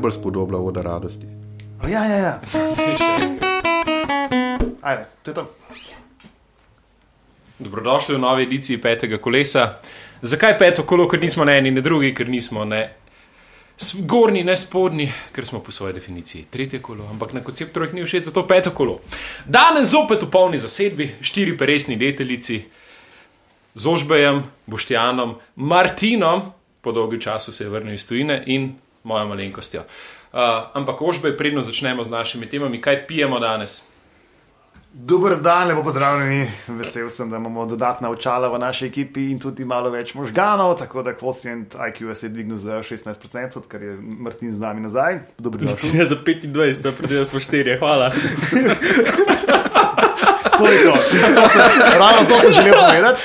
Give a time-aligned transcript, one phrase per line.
[0.00, 1.26] A se ne bolj spodoblja voda radosti.
[1.88, 2.40] Ja, ja, ja.
[4.80, 5.50] Ajde, to je to.
[7.58, 9.78] Dobrodošli v novi ediciji petega kolesa.
[10.22, 12.94] Zakaj peto kolo, ker nismo ne eni, ne drugi, ker nismo ne
[13.78, 18.04] zgornji, ne spodnji, ker smo po svoji definiciji tretje kolo, ampak na koncept trojk ni
[18.04, 19.00] všeč, zato peto kolo.
[19.44, 22.62] Danes zopet v polni zasedbi, štiri peresni deteljici
[23.74, 29.80] z Ožbejem, Boštjanom, Martinom, po dolgem času se je vrnil iz tujine in mojo malenkostjo.
[30.32, 30.38] Uh,
[30.74, 33.90] ampak Ožbej, predno začnemo z našimi temami, kaj pijemo danes.
[34.92, 36.50] Dober dan, lepo pozdravljeni.
[36.68, 41.02] Vesel sem, da imamo dodatna očala v naši ekipi in tudi malo več možganov, tako
[41.06, 45.20] da kvocient IQ se je dvignil za 16%, odkar je Martin z nami nazaj.
[45.38, 45.94] Dobrodošli.
[45.98, 48.10] Ja, za 25, da pridemo smo štirje, hvala.
[50.60, 50.92] To je to.
[51.34, 51.60] to sem,
[51.94, 53.20] ravno to sem želel povedati.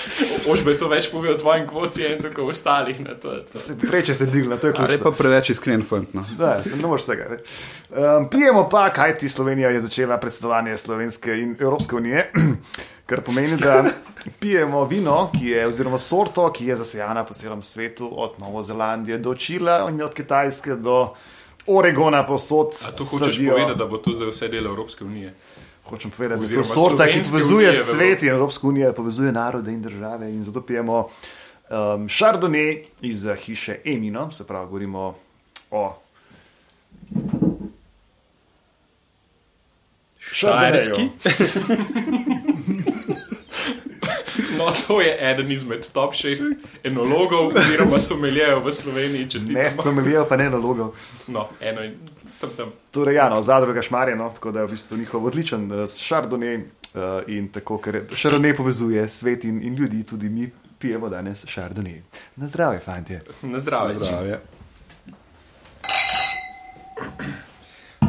[0.47, 2.99] Ožbej to več pove o tvojem kvocientu, kot ostalih.
[2.99, 3.59] Ne, to, je to.
[3.59, 5.03] Se preče se digla, to je Ali ključno.
[5.03, 6.13] pa preveč iskren fant.
[6.13, 6.25] No.
[6.37, 7.27] Da, se ne moreš vsega.
[7.27, 7.37] ne.
[7.91, 12.31] Um, pijemo pa, kaj ti Slovenija je začela predsedovanje Slovenske in Evropske unije,
[13.05, 13.83] kar pomeni, da
[14.39, 19.17] pijemo vino, ki je, oziroma sorto, ki je zasejana po celem svetu, od Nove Zelandije
[19.17, 21.13] do Čila in od Kitajske do
[21.67, 22.67] Oregona, povsod.
[22.83, 25.33] A to hočeš sadijo- povedati, da bo to zdaj vse del Evropske unije?
[25.89, 29.31] Hočem povedati, da je to Oziroma sorta, ki povezuje unije svet in Evropsko unijo, povezuje
[29.31, 30.31] narode in države.
[30.33, 35.15] In zato pijemo um, Chardonnay iz eh, hiše Emino, se pravi, govorimo
[35.71, 35.93] o.
[40.19, 41.09] Štajerski.
[44.57, 46.43] No, to je eden izmed top šest
[46.83, 50.93] enologov, oziroma someljejev v Sloveniji, Ne, somelijo pa ne nalogov.
[51.27, 51.95] No, eno in
[52.41, 52.71] tam tam.
[52.91, 57.01] Torej, ja, no, zadruga Šmarjeno, tako da je v bistvu njihov odličen uh, Chardonnay uh,
[57.27, 60.49] in tako, ker Chardonnay povezuje svet in, in ljudi, tudi mi
[60.79, 62.01] pijemo danes Chardonnay.
[62.35, 63.21] Na zdravje, fantje.
[63.41, 63.95] Na zdravje.
[63.95, 64.39] Zdravje.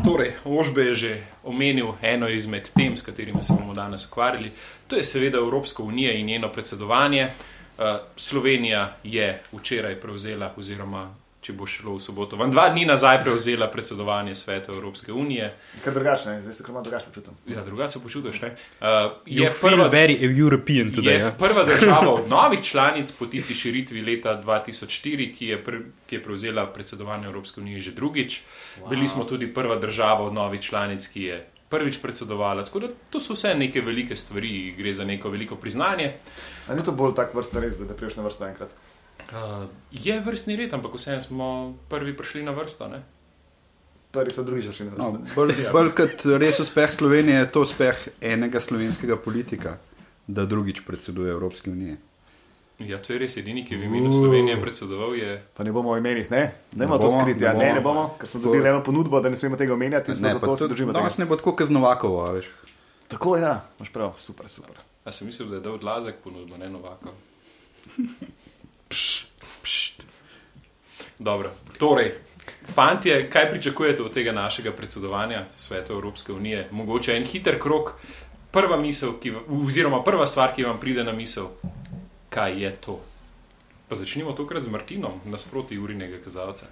[0.07, 1.13] Torej, Ožbe je že
[1.43, 4.53] omenil eno izmed tem, s katerimi se bomo danes ukvarjali.
[4.87, 7.25] To je seveda Evropska unija in njeno predsedovanje.
[7.27, 7.85] Uh,
[8.17, 11.15] Slovenija je včeraj prevzela, oziroma
[11.47, 15.53] če bo šlo v soboto, vam dva dni nazaj prevzela predsedovanje svetu Evropske unije.
[15.85, 17.37] Kar drugačne, zdaj se kar malo drugače počutim.
[17.47, 18.51] Ja, drugače se počutiš, ne?
[18.81, 21.15] Uh, je prva, very European today.
[21.15, 21.31] je Ja?
[21.39, 26.23] prva država od novih članic po tisti širitvi leta 2004, ki je, pr, ki je
[26.23, 28.41] prevzela predsedovanje Evropske unije že drugič.
[28.81, 28.89] Wow.
[28.91, 32.65] Bili smo tudi prva država od novih članic, ki je prvič predsedovala.
[32.65, 36.13] Tako da to so vse neke velike stvari, gre za neko veliko priznanje.
[36.69, 38.75] A ni to bolj tak vrsta res, da, da priješ na vrsto enkrat?
[39.27, 41.47] Uh, je vrstni red, ampak vseeno smo
[41.89, 42.89] prvi prišli na vrsto.
[42.89, 43.03] Ne?
[44.11, 45.13] Prvi so drugi še na vrsto.
[45.13, 49.79] No, bolj, bolj kot res uspeh Slovenije je to uspeh enega slovenskega politika,
[50.27, 51.97] da drugič predseduje Evropski uniji.
[52.79, 55.15] Ja, to je res edini, ki je v imenu Slovenije predsedoval.
[55.17, 55.43] Je...
[55.55, 56.43] Pa ne bomo o imenih, ne?
[56.73, 58.15] Ne Ne bomo to skriti, ne ja, ne, ne bomo.
[58.21, 60.93] ker smo dobili eno ponudbo, da ne smemo tega omenjati, Ne, zato se to- držimo
[60.93, 61.25] Danes tega.
[61.25, 62.51] ne bo tako kaznovakovo, a veš.
[63.09, 64.77] Tako, ja, imaš prav, super, super.
[65.05, 66.69] A sem mislil, da je dal odlazek ponudbo, ne
[68.91, 69.27] Novakov.
[71.19, 72.15] Dobro, torej,
[72.75, 76.69] fantje, kaj pričakujete od tega našega predsedovanja svetu Evropske unije?
[76.71, 77.93] Mogoče en hiter krok,
[78.51, 79.33] prva misel, ki,
[79.67, 81.47] oziroma prva stvar, ki vam pride na misel,
[82.31, 83.01] kaj je to?
[83.89, 86.67] Pa začnimo tokrat z Martinom, nasproti urinega kazalca.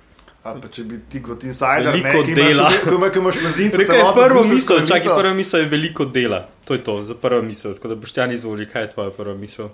[0.44, 2.68] A pa če bi ti kot insider, Veliko ne, ki dela.
[2.68, 6.42] Imaš, ko, ko imaš mezince, Rekaj, prvo misel, čakaj, prva misel je veliko dela.
[6.64, 7.74] To je to, za prvo misel.
[7.74, 9.72] Tako da boš ti izvoli, kaj je tvoja prva misel.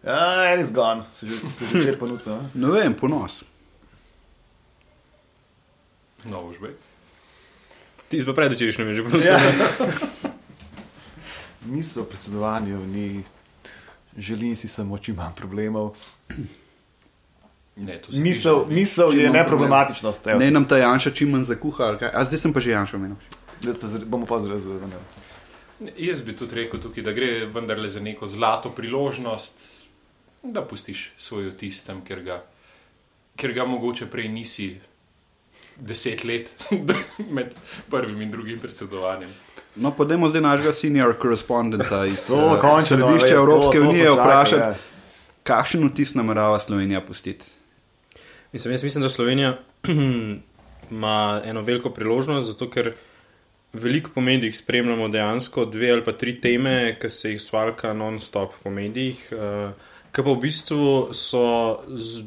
[0.00, 2.28] Ja, en izgon, se že, že včeraj ponudil.
[2.28, 2.50] a?
[2.54, 3.44] Ne vem, ponos.
[6.24, 6.76] No, užbej.
[8.08, 9.04] Ti si pa predvčerajšnjem že Ja.
[9.04, 9.38] povedal.
[11.68, 13.22] Misel o predsedovanju ni,
[14.16, 15.94] želim si samo čim manj problemov.
[17.76, 18.74] Ne, to si Misel, želi.
[18.74, 20.26] misel je neproblematičnost.
[20.26, 20.38] evo.
[20.38, 22.10] Ne nam ta Janša čim manj zakuha, ali kaj.
[22.10, 23.16] A zdaj sem pa že Janša omenil.
[24.06, 25.00] Bomo pa zelo zelo zanimivi.
[25.98, 29.77] Jaz bi tudi rekel tukaj, da gre vendarle za neko zlato priložnost,
[30.42, 32.42] da pustiš svoj otis tam, ker ga,
[33.36, 34.68] ker ga mogoče prej nisi
[35.76, 36.54] deset let
[37.36, 37.54] med
[37.90, 39.30] prvim in drugim predsedovanjem.
[39.76, 44.04] No, pa dajmo zdaj našega senior correspondenta iz To, eh, središča to- Evropske to unije
[44.04, 44.74] čakali, vprašati, ja.
[45.42, 47.44] kakšen vtis namerava Slovenija pustiti.
[48.52, 49.58] Mislim, jaz mislim, da Slovenija
[50.90, 52.92] ima eno veliko priložnost, zato ker
[53.72, 58.54] veliko po medijih spremljamo dejansko dve ali pa tri teme, ki se jih svalka non-stop
[58.62, 59.70] po medijih, uh,
[60.12, 61.44] ki pa v bistvu so.
[61.94, 62.24] Z,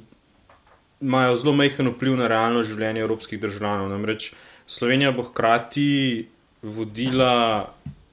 [1.02, 3.90] imajo zelo majhen vpliv na realno življenje evropskih državljanov.
[3.90, 4.32] Namreč
[4.70, 6.28] Slovenija bo hkrati
[6.62, 7.72] vodila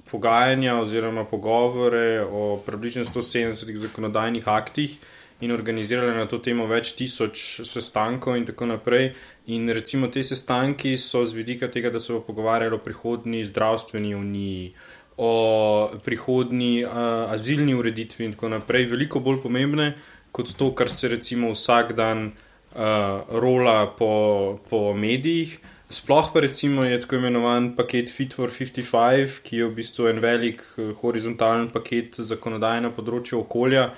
[0.09, 4.97] pogajanja oziroma pogovore o približno 170 zakonodajnih aktih,
[5.41, 9.13] in organizirale na to temo več tisoč sestankov in tako naprej.
[9.55, 14.15] In recimo te sestanki so z vidika tega, da se bo pogovarjalo o prihodni zdravstveni
[14.19, 14.73] uniji,
[15.19, 16.93] o prihodni uh,
[17.33, 19.93] azilni ureditvi in tako naprej, veliko bolj pomembne
[20.33, 25.59] kot to, kar se recimo vsak dan uh, rola po, po medijih.
[25.91, 30.21] Sploh pa recimo je tako imenovan paket Fit for 55, ki je v bistvu en
[30.21, 30.63] velik
[31.01, 33.89] horizontalen paket zakonodaje na področju okolja.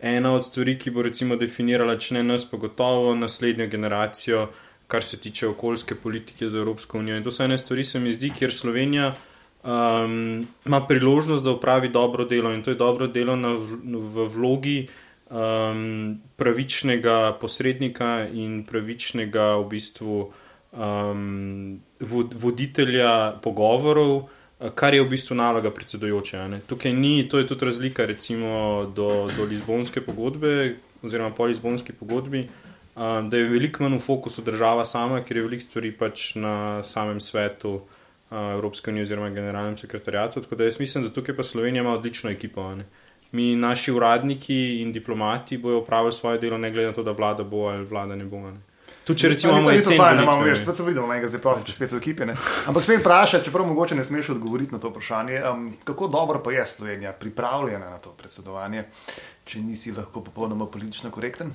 [0.00, 4.46] Ena od stvari, ki bo recimo definirala, če ne nas, pa gotovo naslednjo generacijo,
[4.88, 7.18] kar se tiče okoljske politike za Evropsko unijo.
[7.18, 9.10] In to so ene stvari, se mi zdi, kjer Slovenija
[9.64, 13.54] um, ima priložnost, da upravi dobro delo in to je dobro delo na,
[13.84, 14.88] v vlogi
[15.30, 20.32] um, pravičnega posrednika in pravičnega v bistvu
[20.72, 21.80] um,
[22.32, 24.28] voditelja pogovorov.
[24.74, 26.60] Kar je v bistvu naloga predsedujoče.
[26.68, 32.42] Tukaj ni, to je tudi razlika recimo do, do Lizbonske pogodbe oziroma po Lizbonski pogodbi,
[32.96, 36.82] um, da je veliko manj v fokusu država sama, ker je veliko stvari pač na
[36.84, 37.99] samem svetu uh,
[38.30, 40.40] Evropske unije oziroma generalnem sekretarjatu.
[40.40, 42.74] Tako da jaz mislim, da tukaj pa Slovenija ima odlično ekipo.
[42.74, 42.86] Ne?
[43.32, 47.44] Mi, naši uradniki in diplomati bojo upravili svoje delo, ne glede na to, da vlada
[47.44, 48.50] bo ali vlada ne bo.
[48.50, 48.60] Ne?
[49.04, 51.74] Tu, če recimo imamo nekaj fajn, imamo več, spet se vidimo, nekaj zdaj pa če
[51.74, 52.26] spet v ekipi.
[52.28, 52.34] Ne?
[52.70, 56.52] Ampak spet vprašaj, čeprav mogoče ne smeš odgovoriti na to vprašanje, um, kako dobro pa
[56.52, 58.84] je Slovenija pripravljena na to predsedovanje,
[59.44, 61.50] če nisi lahko popolnoma politično korekten?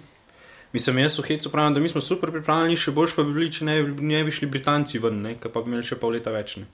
[0.74, 3.52] Mislim, jaz v Hecu pravim, da mi smo super pripravljeni, še boljš pa bi bili,
[3.52, 6.58] če ne, ne bi šli Britanci ven, ne, pa bi imeli še pol leta več.
[6.64, 6.68] Ne.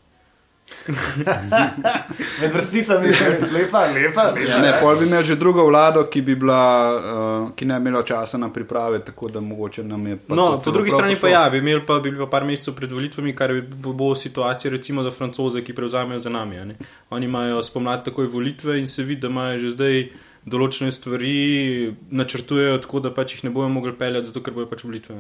[2.42, 3.14] Med vrsticami je
[3.54, 4.24] lepa, lepa.
[4.32, 6.62] lepa ja, ne, pol bi imel že drugo vlado, ki, bi bila,
[6.96, 10.18] uh, ki ne bi imela časa na priprave, tako da mogoče nam je.
[10.28, 11.28] No, po drugi strani pošlo.
[11.28, 14.16] pa ja, bi imeli pa, bi pa par mesecev pred volitvami, kar bi bo, bo
[14.16, 16.76] situacija recimo za francoze, ki prevzamejo za nami.
[17.10, 20.04] Oni imajo spomladi takoj volitve in se vidi, da imajo že zdaj
[20.46, 24.86] določene stvari načrtujejo tako, da pač jih ne bojo mogli peljati, zato ker bojo pač
[24.88, 25.16] volitve.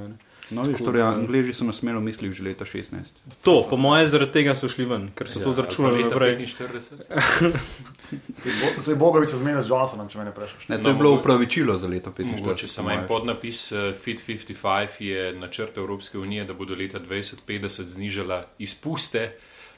[0.52, 3.14] No, viš, torej, Angliži so nas smelo mislili že leta 16.
[3.46, 6.44] To, po moje, zaradi tega so šli ven, ker so ja, to zračunali naprej.
[6.44, 8.84] 45.
[8.86, 10.68] to je Bogovica zmena z Johnsonom, če me ne prešaš.
[10.68, 12.42] Ne, to no, je bilo upravičilo za leto 45.
[12.42, 17.96] Mogoče samo en podnapis uh, Fit 55 je načrt Evropske unije, da bodo leta 2050
[17.96, 19.30] znižala izpuste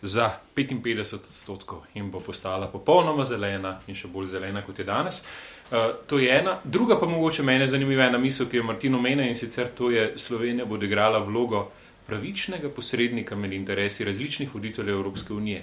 [0.04, 5.22] za 55 odstotkov in bo postala popolnoma zelena in še bolj zelena kot je danes.
[5.72, 6.58] Uh, to je ena.
[6.64, 10.12] Druga pa mogoče mene zanimiva ena misel, ki jo Martino meni in sicer to je
[10.20, 11.70] Slovenija bo odigrala vlogo
[12.08, 15.62] pravičnega posrednika med interesi različnih voditeljev Evropske unije.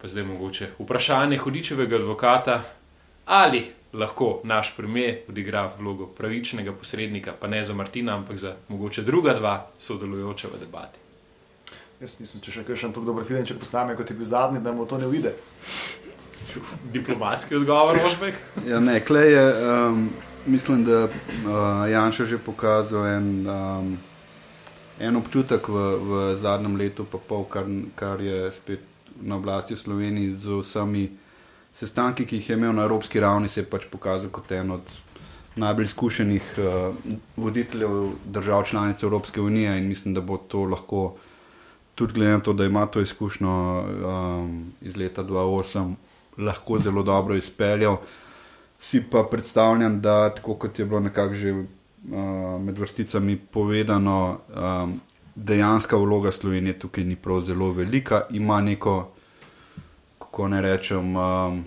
[0.00, 2.62] Pa zdaj mogoče vprašanje hodičevega advokata,
[3.26, 3.62] ali
[3.92, 9.34] lahko naš premijer odigra vlogo pravičnega posrednika, pa ne za Martina, ampak za mogoče druga
[9.34, 11.09] dva sodelujoča v debati.
[12.00, 14.62] Jaz mislim, če še kaj še tako dobro film, če posname kot je bil zadnji,
[14.64, 15.34] da mu to ne uide.
[16.94, 18.38] Diplomatski odgovor, Ožbek.
[18.70, 20.06] ja, ne, klej je, um,
[20.48, 23.92] mislim, da uh, Janša že pokazal en, um,
[24.96, 29.84] en občutek v, v zadnjem letu, pa pol, kar, kar je spet na oblasti v
[29.84, 31.04] Sloveniji z vsemi
[31.76, 35.00] sestanki, ki jih je imel na evropski ravni, se je pač pokazal kot en od
[35.60, 41.10] najbolj izkušenih uh, voditeljev držav članic Evropske unije in mislim, da bo to lahko
[42.00, 45.94] tudi glede na to, da ima to izkušnjo um, iz leta 2008,
[46.38, 47.96] lahko zelo dobro izpeljal.
[48.80, 51.66] Si pa predstavljam, da tako kot je bilo nekako že uh,
[52.60, 55.00] med vrsticami povedano, um,
[55.34, 59.10] dejanska vloga Slovenije tukaj ni prav zelo velika, ima neko,
[60.18, 61.64] kako ne rečem, um,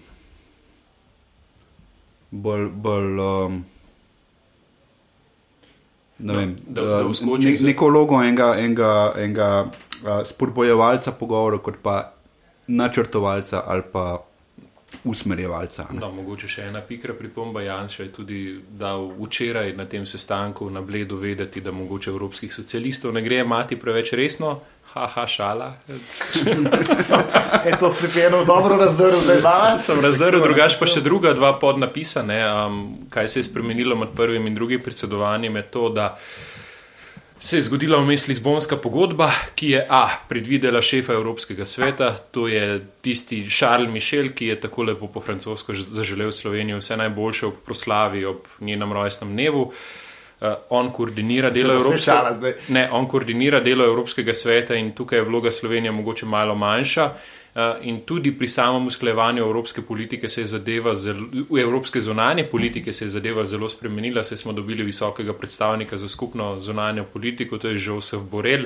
[2.31, 2.69] bolj.
[2.69, 3.63] bolj um,
[6.23, 9.49] Ne vem, da, da, da uh, ne, neko vlogo enega, enega, enega
[10.25, 11.97] spodbojevalca pogovorov, kot pa
[12.67, 14.05] načrtovalca ali pa
[15.03, 15.87] usmerjevalca.
[15.97, 17.63] No, mogoče še ena pikra pripomba.
[17.65, 18.41] Janša je tudi
[18.79, 23.79] dal včeraj na tem sestanku na bledu vedeti, da mogoče evropskih socialistov ne gre imati
[23.79, 24.59] preveč resno.
[24.93, 25.73] Haha, šala.
[27.65, 29.77] e, to se je eno dobro razdrl, zdaj pa.
[29.77, 32.37] Sem razdrl, drugač pa še druga dva podnapisane.
[32.45, 36.11] Um, kaj se je spremenilo med prvim in drugim predsedovanjem, je to, da
[37.39, 40.03] se je zgodila vmes Lizbonska pogodba, ki je A.
[40.29, 45.73] predvidela šefa Evropskega sveta, to je tisti Charles Michel, ki je tako lepo po francosko
[45.73, 49.65] zaželel Slovenijo vse najboljše ob proslavi, ob njenem rojstnem dnevu.
[49.73, 49.73] Uh,
[50.69, 51.49] on, koordinira
[52.69, 57.05] ne, on koordinira delo Evropskega sveta in tukaj je vloga Slovenije mogoče malo manjša.
[57.05, 61.27] Uh, Eh, in tudi pri samem usklejevanju evropske politike se je zadeva, zelo,
[61.59, 66.59] evropske zunanje politike se je zadeva zelo spremenila, saj smo dobili visokega predstavnika za skupno
[66.59, 68.65] zunanjo politiko, to je Josef Borel.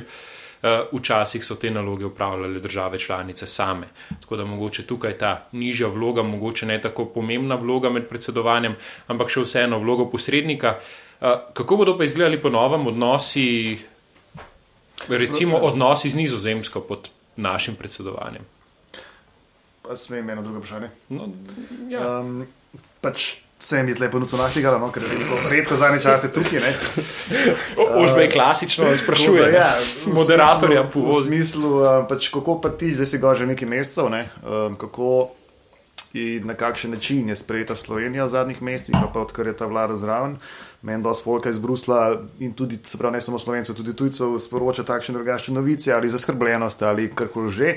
[0.58, 3.88] Uh, včasih so te naloge upravljale države članice same.
[4.22, 8.76] Tako da mogoče tukaj ta nižja vloga, mogoče ne tako pomembna vloga med predsedovanjem,
[9.08, 10.70] ampak še vseeno vlogo posrednika.
[10.70, 11.07] Uh,
[11.54, 13.78] kako bodo pa izgledali po novem odnosi,
[15.08, 18.42] recimo odnosi z nizozemsko pod našim predsedovanjem?
[19.96, 20.90] Smem eno drugo vprašanje.
[21.10, 21.30] No,
[21.90, 22.20] ja.
[22.20, 22.48] Um,
[23.02, 26.60] pač se mi je lepo noč našega, no, ker je to redko zadnje čase tukaj.
[26.60, 26.76] Ne?
[27.96, 29.44] Ožbe je klasično, sprašuje.
[29.44, 29.70] Tako ja,
[30.06, 33.68] v moderatorja smislu- V smislu, uh, pač, kako pa ti, zdaj si ga že nekaj
[33.68, 34.28] mesecev, ne?
[34.44, 35.32] um, kako
[36.18, 39.98] in na kakšen način je sprejeta Slovenija v zadnjih mesecih, pa odkar je ta vlada
[39.98, 40.38] zraven.
[40.82, 44.84] Meni dosti folka iz Brusla in tudi, se pravi, ne samo slovencev, tudi tujcev sporoča
[44.84, 47.76] takšne drugačne novice ali zaskrbljenost ali karkoli že.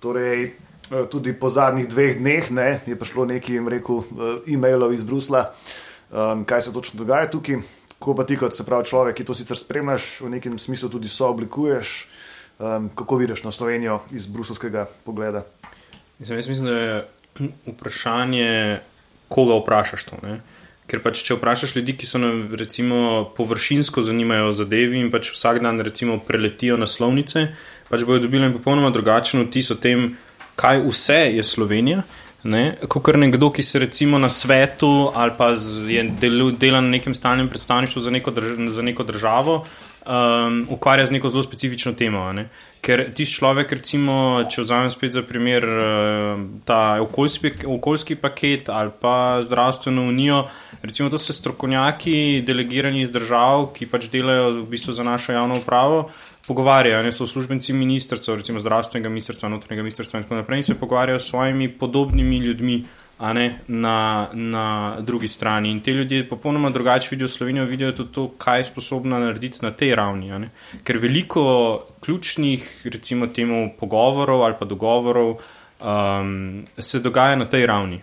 [0.00, 4.92] Torej, eh, tudi po zadnjih dveh dneh ne, je prišlo nekaj, jim rekel, eh, e-mailov
[4.92, 5.54] iz Brusla,
[6.10, 7.62] um, kaj se točno dogaja tukaj.
[8.02, 11.08] Ko pa ti, kot se pravi človek, ki to sicer spremljaš, v nekem smislu tudi
[11.08, 12.08] sooblikuješ,
[12.58, 15.44] um, kako vidiš na Slovenijo iz bruselskega pogleda.
[16.18, 17.06] Mislim, jaz mislim, da je
[17.40, 18.78] vprašanje,
[19.28, 20.18] koga vprašaš to.
[20.22, 20.40] Ne?
[20.90, 25.30] Ker pač, če vprašaš ljudi, ki so nam recimo, površinsko zanimajo o zadevi in pač
[25.32, 27.46] vsak dan recimo, preletijo naslovnice,
[27.88, 30.12] pač bodo dobili popolnoma drugačen vtis o tem,
[30.60, 32.02] kaj vse je Slovenija.
[32.90, 37.14] Kot nekdo, ki se recimo na svetu ali pa z, je delu, dela na nekem
[37.14, 39.62] stalnem predstavništvu za neko, drž, za neko državo,
[40.06, 42.32] um, ukvarja z neko zelo specifično temo.
[42.32, 42.48] Ne?
[42.82, 48.90] Ker ti človek, recimo, če vzamem spet za primer uh, ta okoljski, okoljski paket ali
[49.00, 50.46] pa zdravstveno unijo,
[50.82, 55.60] recimo to so strokovnjaki, delegirani iz držav, ki pač delajo v bistvu za našo javno
[55.62, 56.08] upravo.
[56.42, 60.74] Pogovarjajo, ne so uslužbenci ministrstva, recimo zdravstvenega ministrstva, notranjega ministrstva in tako naprej, in se
[60.74, 65.70] pogovarjajo s svojimi podobnimi ljudmi, a ne na, na drugi strani.
[65.70, 69.70] In te ljudje popolnoma drugače vidijo Slovenijo, vidijo tudi to, kaj je sposobna narediti na
[69.70, 70.48] tej ravni.
[70.82, 71.44] Ker veliko
[72.02, 75.36] ključnih, recimo, temu pogovorov ali pa dogovorov.
[75.82, 78.00] Um, se dogaja na tej ravni.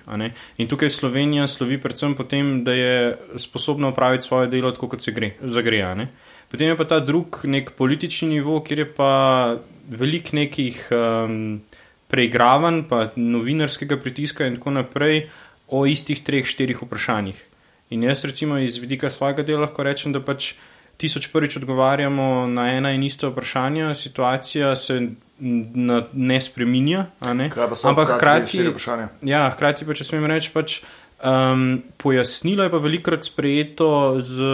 [0.58, 5.02] In tukaj Slovenija slovi predvsem po tem, da je sposobna upraviti svoje delo tako, kot
[5.02, 5.82] se gre, zagre.
[5.82, 6.08] a ne.
[6.52, 9.12] Potem je pa ta drug nek politični nivo, kjer je pa
[9.90, 11.62] velik nekih um,
[12.10, 15.30] preigravanj, pa novinarskega pritiska in tako naprej
[15.70, 17.38] o istih treh, štirih vprašanjih.
[17.90, 20.54] In jaz recimo iz vidika svojega dela lahko rečem, da pač
[21.00, 25.00] tisoč prvič odgovarjamo na ena in ista vprašanja, situacija se
[25.40, 27.50] na, ne spreminja, ne?
[27.84, 28.66] Ampak hkrati,
[29.22, 30.82] ja, hkrati pa, če smem reči, pač.
[31.20, 34.46] Um, pojasnilo je pa velikokrat sprejeto z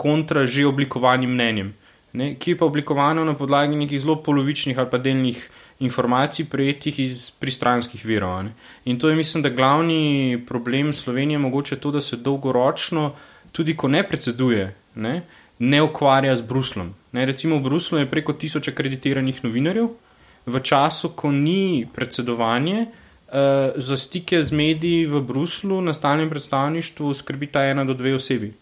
[0.00, 1.74] kontra že oblikovanim mnenjem,
[2.16, 5.42] ne, ki je pa oblikovano na podlagi nekih zelo polovičnih ali pa delnih
[5.80, 8.44] informacij, prejetih iz pristranskih virov.
[8.44, 8.52] ne.
[8.84, 13.14] In to je, mislim, da glavni problem Slovenije, mogoče to, da se dolgoročno,
[13.52, 15.22] tudi ko ne predseduje, ne,
[15.58, 16.94] ne ukvarja z Bruslom.
[17.12, 19.88] Ne, recimo v Bruslu je preko tisoč akreditiranih novinarjev,
[20.46, 27.14] v času, ko ni predsedovanje, uh, za stike z mediji v Bruslu na stalnem predstavništvu
[27.14, 28.52] skrbi ta ena do dve osebi.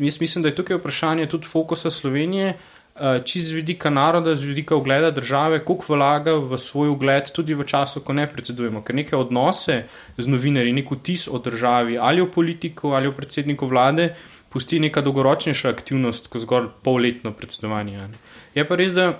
[0.00, 2.77] Jaz mislim, da je tukaj vprašanje tudi fokusa Slovenije, uh,
[3.24, 7.64] čist z vidika naroda, z vidika ugleda države, koliko vlaga v svoj ugled tudi v
[7.64, 8.82] času, ko ne predsedujemo.
[8.82, 9.84] Ker neke odnose
[10.18, 14.14] z novinarji, nek vtis o državi ali o politiku ali o predsedniku vlade.
[14.48, 18.08] Pusti neka dolgoročnejša aktivnost, kot zgolj polletno predsedovanje.
[18.54, 19.12] Je pa res, da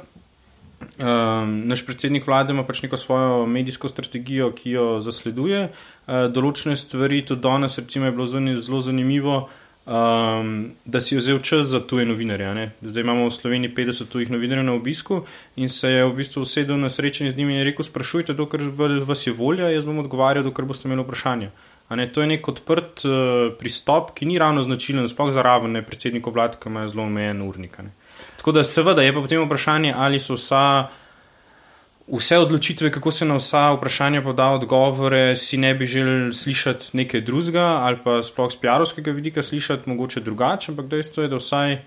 [0.79, 5.65] Um, naš predsednik vlade ima pač neko svojo medijsko strategijo, ki jo zasleduje.
[6.07, 9.41] Uh, določene stvari, tudi danes, recimo, je bilo zelo zanimivo,
[9.89, 12.71] um, da si vzel čas za tuje novinarje.
[12.83, 15.23] Zdaj imamo v Sloveniji 50 tujih novinarjev na obisku
[15.57, 18.69] in se je v bistvu usedel na srečanje z njimi in rekel: Sprašujte, dokler
[19.01, 21.51] vas je volja, jaz bom odgovarjal, dokler boste imeli vprašanja.
[21.89, 23.13] A Ne, to je nek odprt uh,
[23.59, 27.41] pristop, ki ni ravno značilen, sploh za raven ne, predsednikov vlad, ki imajo zelo omejen
[27.43, 27.79] urnik.
[27.79, 27.93] ne.
[28.37, 30.89] Tako da, seveda, je pa potem vprašanje, ali so vsa,
[32.13, 37.21] vse odločitve, kako se na vsa vprašanja poda odgovore, si ne bi želeli slišati nekaj
[37.21, 41.79] drugega, ali pa sploh z pijarovskega vidika slišati mogoče drugače, ampak dejstvo je, da vsaj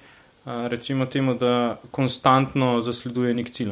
[0.45, 3.71] a, recimo temu, da konstantno zasleduje nek cilj.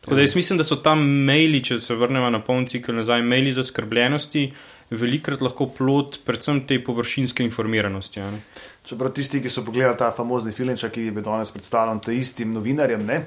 [0.00, 3.22] Tako da jaz mislim, da so tam maili, če se vrnemo na poln cikl nazaj,
[3.24, 4.50] maili zaskrbljenosti,
[4.90, 8.20] velikrat lahko plot predvsem te površinske informiranosti.
[8.20, 8.42] a ne.
[8.84, 12.52] Čeprav tisti, ki so pogledali ta famozni film, ki je bil danes predstavljen tem istim
[12.52, 13.22] novinarjem, ne,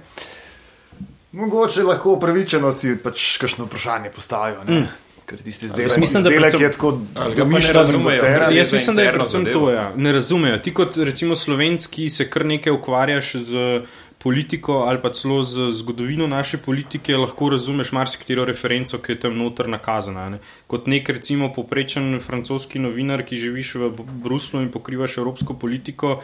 [1.37, 4.63] mogoče lahko upravičeno si pač kakšno vprašanje postavijo.
[4.63, 4.87] Mm.
[5.25, 8.15] Ker tisti zdaj Jaz mislim, da predvsem- je tako Ali ga pa ne domišljen, razumejo.
[8.17, 8.49] doteran.
[8.49, 9.65] Gre Jaz za mislim, da je interno predvsem zadevo.
[9.65, 9.71] to.
[9.71, 9.91] Ja.
[9.97, 10.57] Ne razumejo.
[10.57, 13.81] Ti kot recimo slovenski se kar nekaj ukvarjaš z
[14.17, 19.37] politiko ali pa celo z zgodovino naše politike, lahko razumeš marsikatero referenco, ki je tam
[19.37, 20.29] noter nakazana.
[20.29, 20.39] Ne.
[20.67, 26.21] Kot nek recimo poprečen francoski novinar, ki živiš v Bruslu in pokrivaš evropsko politiko.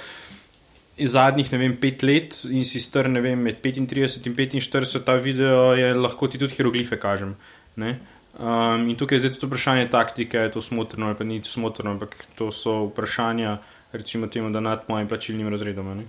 [0.97, 5.15] Zadnjih, ne vem, pet let in si star, ne vem, med 35 in 45, ta
[5.17, 7.35] video je lahko ti tudi hieroglife kažem.
[7.75, 7.99] Ne?
[8.33, 11.91] Um, in tukaj je zdaj tudi vprašanje taktike, je to smotrno ali pa ni smotrno,
[11.91, 13.57] ampak to so vprašanja,
[13.91, 15.97] recimo, temu, da nad mojim plačilnim razredom.
[15.97, 16.05] Ne?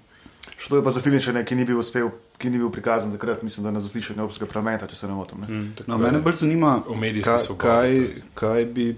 [0.58, 3.64] Šlo je pa za Filičane, ki ni bil, uspel, ki ni bil prikazan takrat, mislim,
[3.64, 5.40] da na zaslišanju Evropskega parlamenta, če se ne motim.
[5.40, 5.48] Ne?
[5.48, 7.22] Mm, No, mene bolj zanima, kaj,
[7.58, 8.22] kaj, tudi.
[8.34, 8.88] kaj bi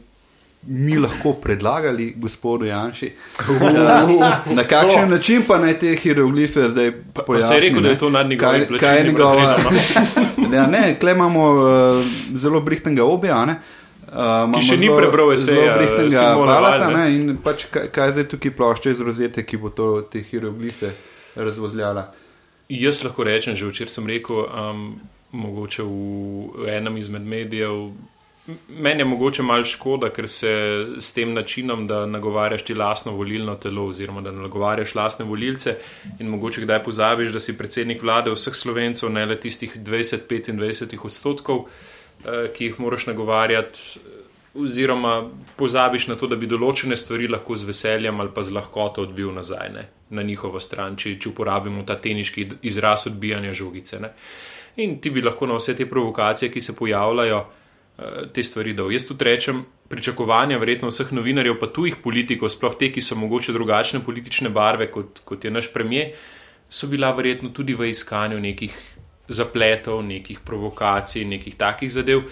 [0.67, 3.13] mi lahko predlagali gospodu Janši.
[3.61, 4.03] Na,
[4.55, 7.49] na kakšen način pa naj te hieroglife zdaj Pa, pa pojasni?
[7.49, 7.95] se je rekel, da ne?
[7.95, 9.71] je to nad njegovim Kaj- kaj je njegova- no.
[10.57, 12.05] Ja, ne, klej imamo uh,
[12.35, 13.45] zelo brihtnega obja.
[13.45, 13.57] Ne?
[14.09, 15.75] Uh, imamo še ni prebral eseja,
[16.37, 16.89] palata.
[16.89, 17.17] Weil, ne.
[17.17, 20.91] In pač, kaj, kaj zdaj tukaj plošča iz rozete, ki bo to, te hieroglife
[21.37, 22.13] razvozljala?
[22.69, 25.01] Jaz lahko rečem, že včeraj sem rekel, um,
[25.33, 27.91] mogoče v enem izmed medijev.
[28.69, 30.51] Meni je mogoče malo škoda, ker se
[30.99, 35.77] s tem načinom, da nagovarjaš ti lastno volilno telo, oziroma da nagovarjaš lastne volilce,
[36.21, 41.65] in mogoče kdaj pozabiš, da si predsednik vlade vseh slovencev, ne le tistih 20-25 odstotkov,
[41.67, 43.99] eh, ki jih moraš nagovarjati,
[44.57, 49.03] oziroma pozabiš na to, da bi določene stvari lahko z veseljem ali pa z lahkoto
[49.03, 54.01] odbil nazaj ne, na njihovo stran, če, če uporabimo ta teniški izraz odbijanja žogice.
[54.01, 54.13] Ne.
[54.83, 57.45] In ti bi lahko na vse te provokacije, ki se pojavljajo,
[58.33, 58.91] te stvari dal.
[58.93, 63.55] Jaz tudi rečem, pričakovanja verjetno vseh novinarjev, pa tujih politikov, sploh te, ki so mogoče
[63.57, 66.13] drugačne politične barve kot, kot je naš premijer,
[66.69, 68.77] so bila verjetno tudi v iskanju nekih
[69.29, 72.27] zapletov, nekih provokacij, nekih takih zadev.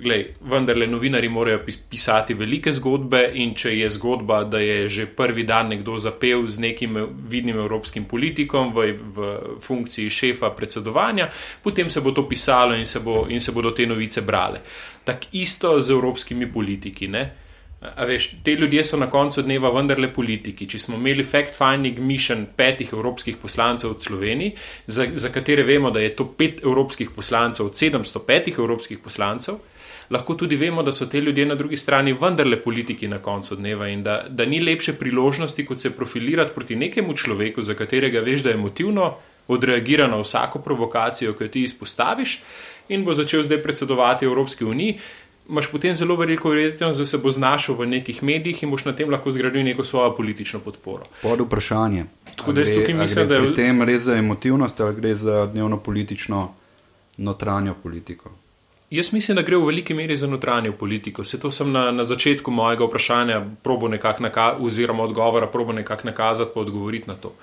[0.00, 5.06] Glej, vendarle novinari morajo pis- pisati velike zgodbe in če je zgodba, da je že
[5.06, 6.96] prvi dan nekdo zapel z nekim
[7.28, 9.28] vidnim evropskim politikom v, v
[9.60, 11.28] funkciji šefa predsedovanja,
[11.62, 14.62] potem se bo to pisalo in se, bo, in se bodo te novice brale.
[15.04, 17.08] Tako isto z evropskimi politiki.
[17.08, 17.24] Ne?
[17.80, 20.66] A veš, te ljudje so na koncu dneva vendarle politiki.
[20.68, 24.54] Če smo imeli fact-finding mission petih evropskih poslancev v Sloveniji,
[24.86, 29.60] za, za katere vemo, da je to pet evropskih poslancev od 705 evropskih poslancev,
[30.10, 33.88] lahko tudi vemo, da so te ljudje na drugi strani vendarle politiki na koncu dneva
[33.88, 38.42] in da, da ni lepše priložnosti, kot se profilirati proti nekemu človeku, za katerega veš,
[38.42, 39.14] da je emotivno
[39.48, 42.40] odreagira na vsako provokacijo, ki jo ti izpostaviš
[42.88, 44.98] in bo začel zdaj predsedovati Evropski uniji.
[45.48, 48.92] Imáš potem zelo veliko verjetnost, da se bo znašel v nekih medijih in boš na
[48.92, 51.04] tem lahko zgradil neko svojo politično podporo.
[51.22, 52.04] Pod vprašanje.
[52.36, 55.46] Tako da jaz tukaj mislim, da je- Pri tem res za emotivnost ali gre za
[55.46, 56.54] dnevno politično
[57.18, 58.30] notranjo politiko.
[58.90, 61.24] Jaz mislim, da gre v veliki meri za notranjo politiko.
[61.24, 66.08] Se to sem na, na začetku mojega vprašanja, probo nekako nakazati, oziroma odgovora, probo nekako
[66.08, 67.34] nakazati, pa odgovoriti na to.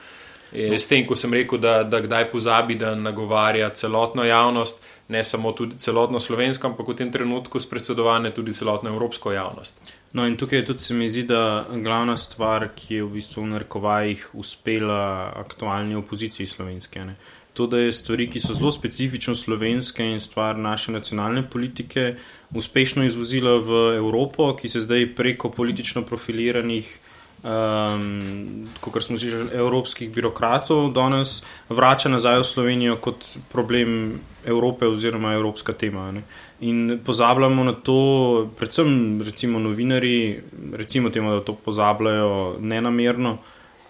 [0.54, 5.24] E, S tem, ko sem rekel, da, da kdaj pozabi, da nagovarja celotno javnost, ne
[5.24, 9.80] samo tudi celotno slovensko, ampak v tem trenutku s predsedovanjem tudi celotno evropsko javnost.
[10.14, 13.54] No, in tukaj tudi se mi zdi, da glavna stvar, ki je v bistvu v
[13.56, 17.06] narekovajih uspela aktualni opoziciji slovenske.
[17.06, 17.16] Ne?
[17.58, 22.12] To, da je stvari, ki so zelo specifično slovenske in stvar naše nacionalne politike,
[22.54, 26.92] uspešno izvozila v Evropo, ki se zdaj preko politično profiliranih,
[27.42, 35.34] um, kot smo slišali, evropskih birokratov, danes vrača nazaj v Slovenijo kot problem Evrope oziroma
[35.34, 36.12] evropska tema.
[36.12, 36.24] Ne?
[36.62, 37.98] In pozabljamo na to,
[38.58, 40.44] predvsem recimo novinari,
[40.74, 43.38] recimo temu, da to pozabljajo nenamerno,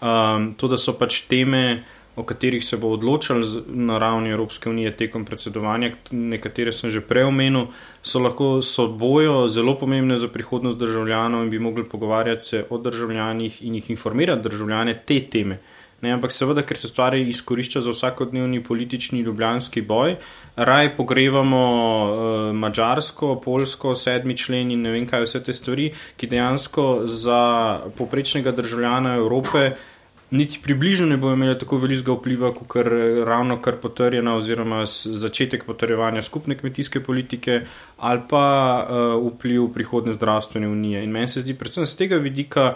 [0.01, 1.83] um, to, da so pač teme,
[2.17, 7.01] o katerih se bo odločali z- na ravni Evropske unije tekom predsedovanja, nekatere sem že
[7.01, 7.67] prej omenil,
[8.01, 12.77] so lahko so bojo zelo pomembne za prihodnost državljanov in bi mogli pogovarjati se o
[12.77, 15.59] državljanih in jih informirati državljane te teme.
[16.01, 20.15] Ne, ampak seveda, ker se stvari izkorišča za vsakodnevni politični ljubljanski boj,
[20.55, 26.29] raj pogrevamo uh, Mačarsko, Polsko, sedmi člen in ne vem kaj vse te stvari, ki
[26.29, 27.41] dejansko za
[27.97, 29.71] poprečnega državljana Evrope
[30.31, 32.89] niti približno ne bo imela tako velikega vpliva, kot kar
[33.27, 37.61] ravno kar potrjena oziroma začetek potrjevanja skupne kmetijske politike
[37.97, 38.43] ali pa
[38.83, 41.03] uh, vpliv prihodne zdravstvene unije.
[41.03, 42.73] In meni se zdi predvsem z tega vidika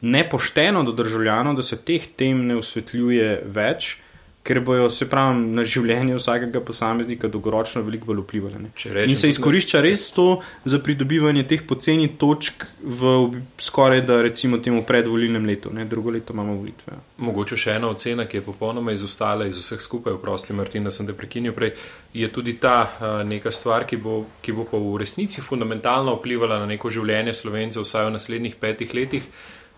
[0.00, 3.98] nepošteno do državljanov, da se teh tem ne osvetljuje več,
[4.42, 8.70] ker bojo se pravi na življenje vsakega posameznika dolgoročno veliko bolj vplivali.
[8.72, 13.12] rečem In se izkorišča res to za pridobivanje teh poceni točk v
[13.60, 15.84] skoraj da recimo temu predvolilnem letu, ne?
[15.84, 16.96] drugo leto imamo volitve.
[17.20, 21.06] Mogoče še ena ocena, ki je popolnoma izostala iz vseh skupaj, prosti Martin, da sem
[21.06, 21.74] te prekinil prej,
[22.16, 26.62] je tudi ta uh, neka stvar, ki bo, ki bo pa v resnici fundamentalno vplivala
[26.62, 29.28] na neko življenje slovencev, vsaj v naslednjih petih letih.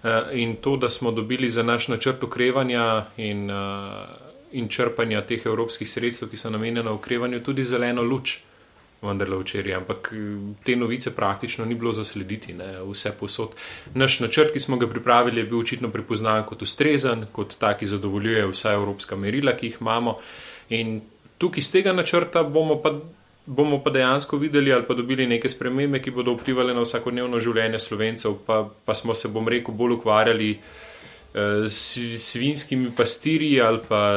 [0.03, 5.47] Uh, in to, da smo dobili za naš načrt okrevanja in, uh, in črpanja teh
[5.47, 8.39] evropskih sredstev, ki so namenjena okrevanju, tudi zeleno luč.
[9.03, 10.19] vendarle včeraj, ampak eh,
[10.63, 13.57] te novice praktično ni bilo zaslediti, ne, vse posod.
[13.99, 18.47] Naš načrt, ki smo ga pripravili, je bil očitno prepoznan kot ustrezen, kot taki zadovoljuje
[18.53, 20.15] vsa evropska merila, ki jih imamo.
[20.71, 21.01] In
[21.39, 22.95] tukaj iz tega načrta bomo pa.
[23.47, 27.81] Bomo pa dejansko videli ali pa dobili neke spremembe, ki bodo vplivali na vsakodnevno življenje
[27.83, 30.92] slovencev, pa, pa smo se, bom rekel, bolj ukvarjali uh,
[32.19, 34.13] svinskimi pastirji ali pa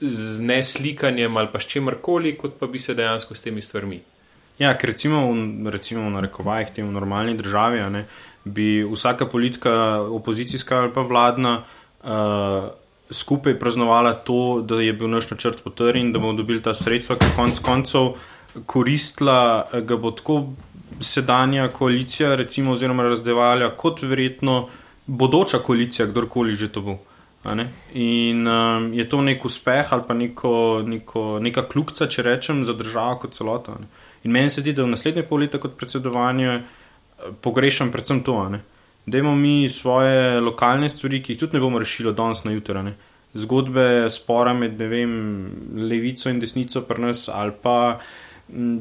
[0.00, 4.00] z neslikanjem ali pa s čemkoli, kot pa bi se dejansko s temi stvarmi.
[4.58, 5.24] Ja, ker recimo,
[5.70, 8.04] recimo na rekovajih, tem v normalni državi, ne,
[8.44, 9.72] bi vsaka politika,
[10.02, 11.62] opozicijska ali pa vladna,
[12.04, 12.70] uh,
[13.10, 17.16] skupaj praznovala to, da je bil naš načrt potrjen in da bomo dobili ta sredstva,
[17.16, 18.12] ki konc koncev
[18.66, 20.52] koristila, ga bo tako
[21.00, 24.68] sedanja koalicija, recimo, oziroma razdevalja, kot verjetno
[25.12, 26.98] bodoča koalicija, kdorkoli že to bo.
[27.92, 32.72] In um, je to nek uspeh ali pa neko, neko, neka kljubca, če rečem, za
[32.72, 33.74] državo kot celoto.
[34.22, 36.62] In meni se zdi, da v naslednje pol leta kot predsedovanje eh,
[37.42, 38.36] pogrešam predvsem to.
[39.06, 42.84] Da imamo mi svoje lokalne stvari, ki jih tudi ne bomo rešili danes na jutro.
[43.34, 45.12] Zgodbe spora med vem,
[45.74, 47.98] levico in desnico pri nas ali pa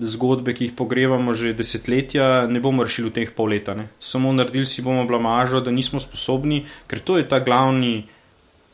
[0.02, 3.76] zgodbe, ki jih pogrevamo že desetletja, ne bomo rešili v teh pol leta.
[3.78, 3.88] Ne.
[4.00, 8.08] Samo naredili si bomo blamažo, da nismo sposobni, ker to je ta glavni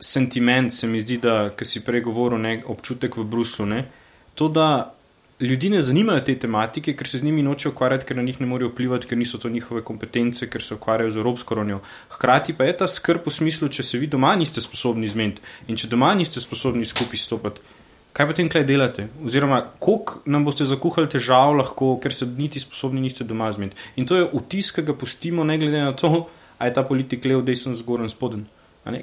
[0.00, 3.66] sentiment, se mi zdi, da, si prej govoril, ne, občutek v Bruslu.
[3.66, 3.84] Ne.
[4.34, 4.94] To, da
[5.40, 8.46] ljudi ne zanimajo te tematike, ker se z njimi noče ukvarjati, ker na njih ne
[8.46, 11.80] morejo vplivati, ker niso to njihove kompetence, ker se ukvarjajo z Evropsko ronjo.
[12.10, 15.78] Hkrati pa je ta skrb v smislu, če se vi doma niste sposobni zmeniti in
[15.78, 17.60] če doma niste sposobni skupaj stopiti
[18.12, 19.08] kaj potem kaj delate?
[19.24, 23.76] Oziroma, koliko nam boste zakuhali težav, lahko, ker se niti sposobni niste doma zmeniti.
[23.96, 26.26] In to je vtis, ki ga pustimo, ne glede na to,
[26.58, 28.46] ali je ta politik levo, desen, zgoren, spoden.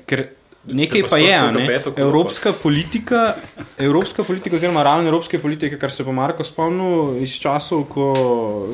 [0.09, 0.27] Ker
[0.65, 1.79] nekaj pa, pa je, ne?
[2.01, 3.35] evropska politika,
[3.77, 8.07] evropska politika, oziroma ravno evropske politike, kar se bo Marko spomnil iz časov, ko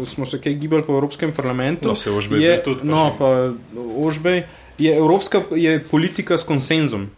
[0.08, 1.91] smo se kaj gibali po Evropskem parlamentu.
[1.91, 2.88] No, se ožbej je tudi.
[2.88, 3.52] No, pa
[3.98, 4.44] ožbej
[4.82, 7.10] je evropska je politika s konsenzom,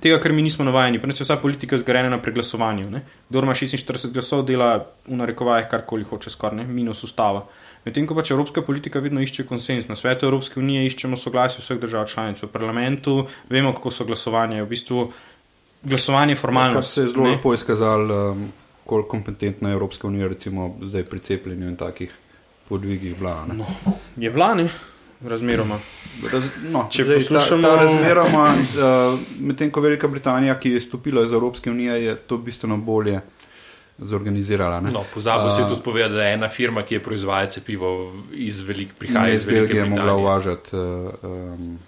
[0.00, 0.98] tega, kar mi nismo navajeni.
[0.98, 3.00] Pri nas je vsa politika zgrajena na preglasovanju.
[3.28, 7.46] Kdo ima 46 glasov, dela v narekovajih karkoli hoče, skoraj minus ustava.
[7.84, 9.88] Medtem ko pač evropska politika vedno išče konsens.
[9.88, 14.62] Na svetu Evropske unije iščemo soglasje vseh držav članic, v parlamentu vemo, kako so glasovanje.
[14.62, 15.06] V bistvu
[15.82, 16.78] glasovanje formalno.
[16.78, 18.52] Kar se je zelo lepo izkazalo, um,
[18.84, 22.14] koliko kompetentna je Evropska unija, recimo zdaj pri cepljenju in takih
[22.68, 23.54] podvigih vlada.
[23.54, 23.66] No,
[24.16, 24.68] je vlada
[25.20, 25.78] razmeroma.
[26.32, 30.80] Raz, no, Če zdaj, poslušamo ta, ta razmeroma, uh, medtem ko Velika Britanija, ki je
[30.80, 33.20] stopila iz Evropske unije, je to bistveno bolje
[33.98, 34.80] zorganizirala.
[34.80, 38.60] No, Pozabil si uh, tudi povedati, da je ena firma, ki je proizvajala cepivo iz
[38.60, 39.34] Velike Britanije.
[39.34, 40.82] Iz Belgije je mogla uvažati uh,
[41.22, 41.78] um,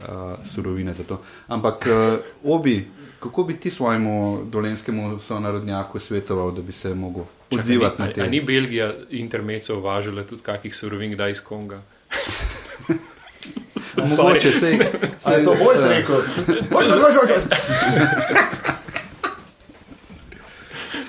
[0.00, 0.06] uh,
[0.44, 1.20] surovine za to.
[1.46, 2.86] Ampak uh, obi.
[3.18, 8.20] Kako bi ti svojemu dolenskemu sonarodnjaku svetoval, da bi se lahko odzival na te?
[8.20, 11.80] Ali ni Belgija intermezzo uvažala tudi kakih surovin, kdaj iz Konga?
[14.16, 14.92] Mogoče se je.
[15.18, 16.16] Se je to boj se rekel?
[16.70, 17.36] Boj se rekel.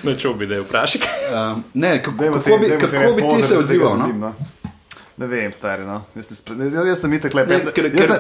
[0.04, 1.08] No, če bi da vprašal.
[1.30, 3.98] Um, ne, kako, kako, kako, bi, kako bi ti se odzival?
[3.98, 4.08] No?
[4.18, 4.34] No?
[5.18, 5.84] Ne vem, stari.
[5.86, 6.02] No.
[6.16, 6.30] Jaz,
[6.88, 7.60] jaz sem itek lepo.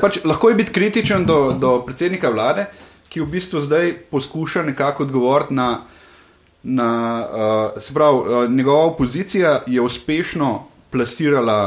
[0.01, 2.67] Pač, lahko je biti kritičen do, do predsednika vlade,
[3.09, 5.69] ki v bistvu zdaj poskuša nekako odgovoriti na.
[6.63, 6.91] na
[7.25, 10.51] uh, se pravi, uh, njegova opozicija je uspešno
[10.91, 11.59] plasirala,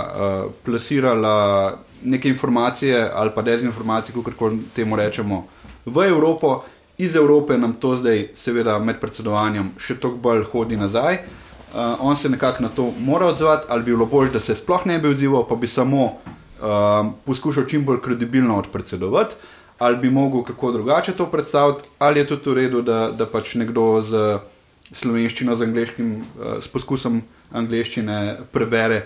[0.47, 5.47] uh, plasirala neke informacije ali pa dezinformacije, kako temu rečemo,
[5.87, 6.63] v Evropo,
[6.99, 11.19] iz Evrope nam to zdaj, seveda, med predsedovanjem še toliko bolj hodi nazaj.
[11.73, 14.87] Uh, on se nekako na to mora odzvati, ali bi bilo bolje, da se sploh
[14.87, 19.35] ne bi odzival, pa bi samo uh, poskušal čim bolj kredibilno odpredsedovati,
[19.79, 23.55] ali bi mogel kako drugače to predstaviti, ali je tudi v redu, da, da pač
[23.55, 24.39] nekdo z
[24.97, 27.21] slovenščino, z angliškim, uh, s poskusom
[27.59, 28.19] angliščine
[28.53, 29.05] prebere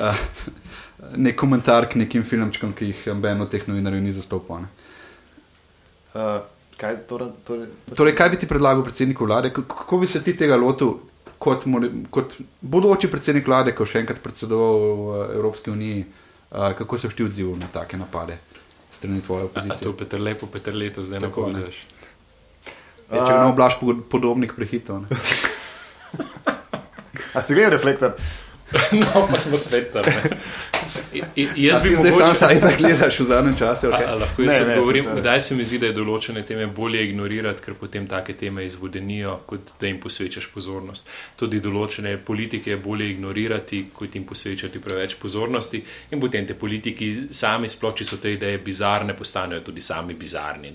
[0.00, 0.24] uh,
[1.26, 4.66] nek komentar k nekim filmčkom, ki jih noben od teh novinarjev ni zastopal.
[6.12, 6.42] Uh,
[6.78, 10.58] kaj, torej, torej, torej, kaj bi ti predlagal predsedniku vlade, kako bi se ti tega
[10.60, 10.98] lotil?
[11.42, 11.64] Kot,
[12.14, 17.26] kot bodoči predsednik vlade, ko še enkrat predsedoval v Evropski uniji, uh, kako se ti
[17.26, 18.38] odzival na take napade
[18.92, 19.74] strani tvoje opozicije?
[19.74, 21.82] A, a to je Petr Lepo, Petr Leto, zdaj ne povedeš.
[23.12, 23.76] Če ne oblaš
[24.08, 25.04] podobnik prehitov.
[27.32, 28.16] A si gledal reflektor?
[28.92, 30.04] No, pa smo spet tam.
[31.56, 33.86] Jaz bi zdaj sam saj tako gledaš v zadnjem času.
[33.86, 34.04] Okay.
[34.06, 37.02] A, a lahko jaz ne, govorim, kdaj se mi zdi, da je določene teme bolje
[37.04, 41.10] ignorirati, ker potem take teme izvodenijo, kot da jim posvečaš pozornost.
[41.36, 45.82] Tudi določene politike je bolje ignorirati, kot jim posvečati preveč pozornosti.
[46.12, 50.72] In potem te politiki sami, sploh če so te ideje bizarne, postanejo tudi sami bizarni.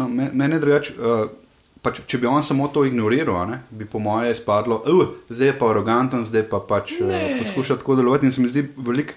[0.00, 0.96] No, mene drugače.
[0.96, 1.39] Uh,
[1.82, 5.58] pač, če bi on samo to ignoriral, ne, bi po moje spadlo, uh, zdaj je
[5.58, 8.28] pa aroganten, zdaj pa pač uh, poskuša tako delovati.
[8.28, 9.16] In se mi zdi veliko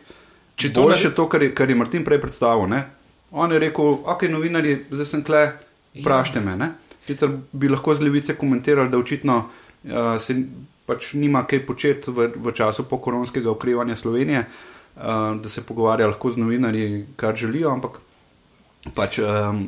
[0.56, 2.68] Če to boljše naredi- to, kar je, kar je Martin prej predstavil.
[2.70, 2.84] Ne.
[3.32, 5.42] On je rekel, ok, novinarji, zdaj sem kle,
[5.98, 6.56] vprašajte me.
[6.56, 6.70] Ne.
[7.02, 10.38] Sicer bi lahko z levice komentirali, da očitno uh, se
[10.86, 16.32] pač nima kaj početi v, v času pokoronskega okrevanja Slovenije, uh, da se pogovarja lahko
[16.32, 18.00] z novinarji, kar želijo, ampak
[18.96, 19.66] pač, um,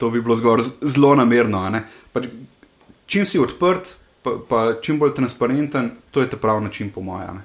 [0.00, 1.60] to bi bilo zgolj z- zelo namerno.
[2.12, 2.30] Pač,
[3.06, 7.42] čim si odprt, pa, pa čim bolj transparenten, to je ta pravi način, po mojem.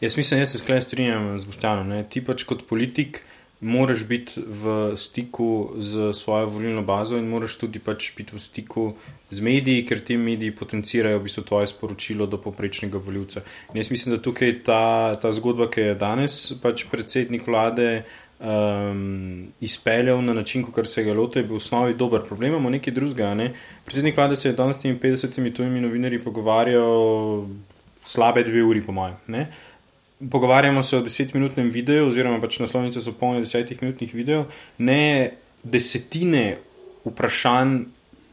[0.00, 1.88] Jaz mislim, jaz se sklej strinjam z Boštjanom.
[1.88, 2.04] ne.
[2.06, 3.22] Ti pač kot politik
[3.60, 8.84] moraš biti v stiku z svojo volilno bazo in moraš tudi pač biti v stiku
[9.30, 13.42] z mediji, ker ti mediji potencirajo v bistvu tvoje sporočilo do poprečnega voljivca.
[13.74, 18.04] In jaz mislim, da tukaj ta, ta zgodba, ki je danes pač predsednik vlade
[18.40, 22.22] um, izpeljal na način, kot se ga lote, je bil v osnovi dober.
[22.26, 23.34] Problem imamo nekaj drugega.
[23.34, 23.52] Ne?
[23.84, 27.46] Predsednik vlade se je danes s temi 50 tujimi novinarji pogovarjal
[28.04, 29.16] slabe dve uri, po mojem.
[29.26, 29.46] ne.
[30.30, 34.48] Pogovarjamo se o desetminutnem videu, oziroma pač naslovnice so polne desetih minutnih videov,
[34.78, 35.30] ne
[35.62, 36.56] desetine
[37.04, 37.84] vprašanj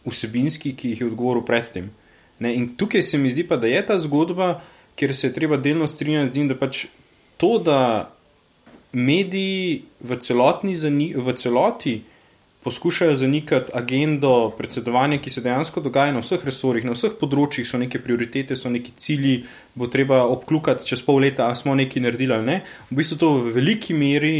[0.06, 1.92] vsebinskih, ki jih je odgovoril predtem.
[2.40, 4.64] Ne, in tukaj se mi zdi pa, da je ta zgodba,
[4.96, 6.86] kjer se je treba delno strinjati z njim, da pač
[7.38, 8.15] to, da
[8.96, 10.18] mediji v,
[11.16, 11.96] v celoti
[12.66, 17.78] poskušajo zanikati agendo predsedovanja, ki se dejansko dogaja na vseh resorjih, na vseh področjih, so
[17.78, 19.36] neke prioritete, so neki cilji,
[19.78, 22.58] bo treba obklukati čez pol leta, ali smo nekaj naredili ali ne.
[22.90, 24.34] V bistvu to v veliki meri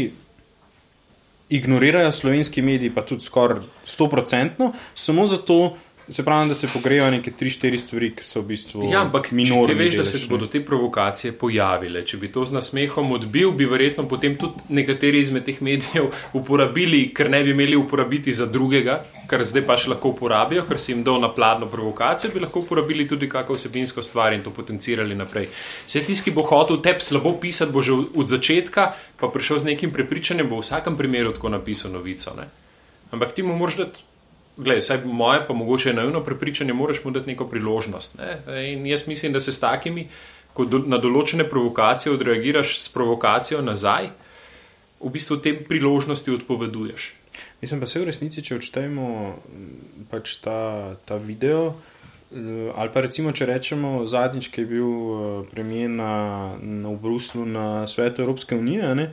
[1.54, 5.76] ignorirajo slovenski mediji, pa tudi skoraj 100%, samo zato.
[6.08, 9.74] Se pravi, da se pogrejo neke 3-4 stvari, ki so v bistvu Ja, ampak minorne.
[9.74, 13.66] ti veš, da se bodo te provokacije pojavile, če bi to z nasmehom odbil, bi
[13.66, 19.00] verjetno potem tudi nekateri izmed teh medijev uporabili, ker ne bi imeli uporabiti za drugega,
[19.26, 23.08] kar zdaj pač lahko uporabijo, ker si jim dal na pladno provokacijo, bi lahko uporabili
[23.08, 25.50] tudi kakšno vsebinsko stvar in to potencirali naprej.
[25.90, 29.74] Vse tisti, ki bo hotel tebi slabo pisati, bo že od začetka pa prišel z
[29.74, 32.30] nekim prepričanjem, bo v vsakem primeru tako napisal novico.
[32.38, 32.46] Ne?
[33.10, 34.06] Ampak ti mu moraš dati.
[34.56, 38.18] Glej, saj moje, pa mogoče naivno prepričanje, moraš mu dati neko priložnost.
[38.18, 38.40] Ne?
[38.72, 40.08] In jaz mislim, da se s takimi,
[40.56, 44.08] ko do, na določene provokacije odreagiraš s provokacijo nazaj,
[45.00, 47.12] v bistvu te priložnosti odpoveduješ.
[47.60, 49.66] Mislim pa se v resnici, če odštejemo m,
[50.08, 51.74] pač ta, ta video,
[52.32, 56.12] eh, ali pa recimo, če rečemo zadnjič, ki je bil eh, premijer na,
[56.56, 59.10] na Bruslu na svetu Evropske unije, ne,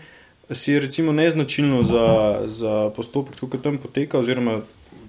[0.51, 2.07] si je recimo neznačilno za,
[2.47, 4.61] za postopek, ki tam poteka, oziroma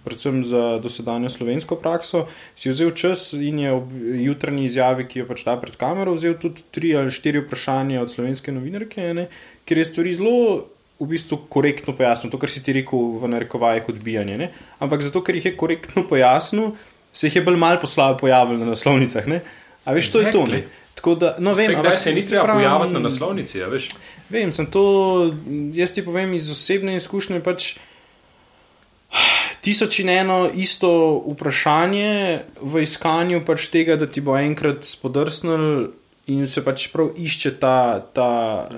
[0.05, 3.91] predvsem za dosedanjo slovensko prakso, si vzel čas in je ob
[4.21, 8.13] jutranji izjavi, ki jo pač da pred kamero, vzel tudi tri ali štiri vprašanja od
[8.13, 9.29] slovenske novinarke, ne,
[9.65, 10.39] ker je stvari zelo
[11.01, 14.39] v bistvu korektno pojasnil, to, kar si ti rekel v narekovajih odbijanje.
[14.39, 14.51] Ne?
[14.79, 16.77] Ampak zato, ker jih je korektno pojasnil,
[17.15, 19.27] se jih je bolj malo poslal pojavil na naslovnicah.
[19.31, 19.41] Ne?
[19.85, 20.47] A veš, to je to.
[20.47, 20.63] Ne?
[20.95, 23.63] Tako da, no, vem, Vem, ampak kdaj se ni se treba pravi- pojaviti na naslovnici,
[23.63, 23.89] a veš?
[24.31, 24.85] Vem, sem to,
[25.75, 27.43] jaz ti povem iz osebne izkušnje.
[27.45, 27.75] Pač,
[29.65, 30.91] tisoč in eno isto
[31.33, 35.93] vprašanje v iskanju pač tega, da ti bo enkrat spodrsnil.
[36.33, 38.29] In se pač prav išče ta, ta,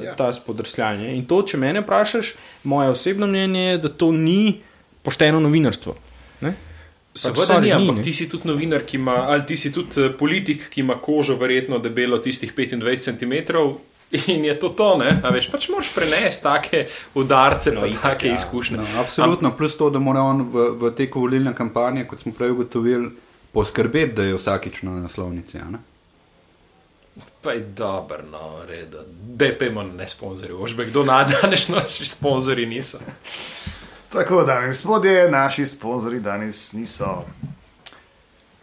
[0.03, 0.17] ja.
[0.19, 1.13] ta spodrsljanje.
[1.15, 2.33] In to, če mene vprašaš,
[2.67, 4.57] moje osebno mnenje je, da to ni
[5.07, 5.95] pošteno novinarstvo.
[6.43, 6.57] Ne?
[7.15, 10.67] Seveda sorry, ni, ampak ti si tudi novinar, ima, ali ti si tudi eh, politik,
[10.75, 13.63] ki ima kožo verjetno debelo tistih 25 cm.
[14.11, 15.17] In je to to, ne?
[15.25, 16.85] A veš, pač moraš prenesti take
[17.19, 18.35] udarce, no, pa take ja.
[18.39, 18.79] izkušnje.
[18.79, 22.55] No, absolutno, plus to, da mora on v, v teku volilne kampanje, kot smo prej
[22.55, 23.11] ugotovili,
[23.53, 25.59] poskrbeti, da je vsakič na naslovnici.
[25.59, 25.83] a ne?
[27.43, 29.03] Pa je dobro, no, redo.
[29.11, 32.99] DPM ne sponzorju, ožbe kdo nadanes naši sponzorji niso.
[34.13, 37.25] Tako, dame in gospodje, naši sponzorji danes niso.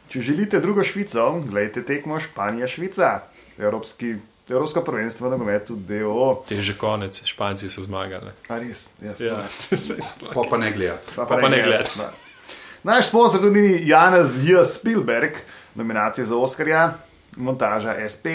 [0.09, 3.19] Če želite drugo Švico, gledajte tekmo Španija-Švica,
[3.57, 4.15] Evropski,
[4.49, 6.43] Evropsko prvenstvo na nogometu DO.
[6.47, 8.31] Te je že konec, Španci so zmagali.
[8.49, 9.47] A res, jaz Ja.
[10.35, 10.99] Pa pa ne gleda.
[11.15, 11.87] Pa, Pa pa ne gled.
[11.97, 12.13] Da.
[12.83, 14.65] Naš sponsor tudi ni Janez J.
[14.65, 15.37] Spielberg,
[15.75, 16.93] nominacija za Oscarja,
[17.37, 18.25] montaža SP.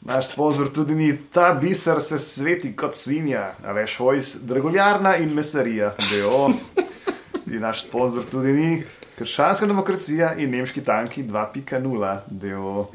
[0.00, 5.34] Naš sponsor tudi ni ta biser, se sveti kot svinja, a veš, hojs, draguljarna in
[5.34, 6.50] mesarija, DO.
[7.46, 8.84] In naš sponsor tudi ni
[9.18, 12.86] krščanska demokracija in nemški tanki 2.0, DO.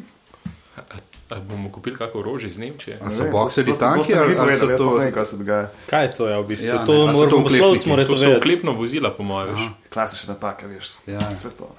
[1.30, 3.00] A bomo kupili kako orožje iz Nemčije?
[3.02, 4.98] A so bokseri tanki ali, ali so to?
[5.00, 5.70] Ne, kaj se dogaja.
[5.90, 6.68] Kaj je to, ja, v bistvu?
[6.68, 7.44] Ja, Ja, ne, to moramo oklepniki?
[7.44, 9.54] posloviti, mora To to so oklepno vozila, po mojem.
[9.54, 9.62] veš.
[9.90, 10.90] Klasična napaka, veš.
[11.08, 11.20] Ja.
[11.34, 11.70] Vse to.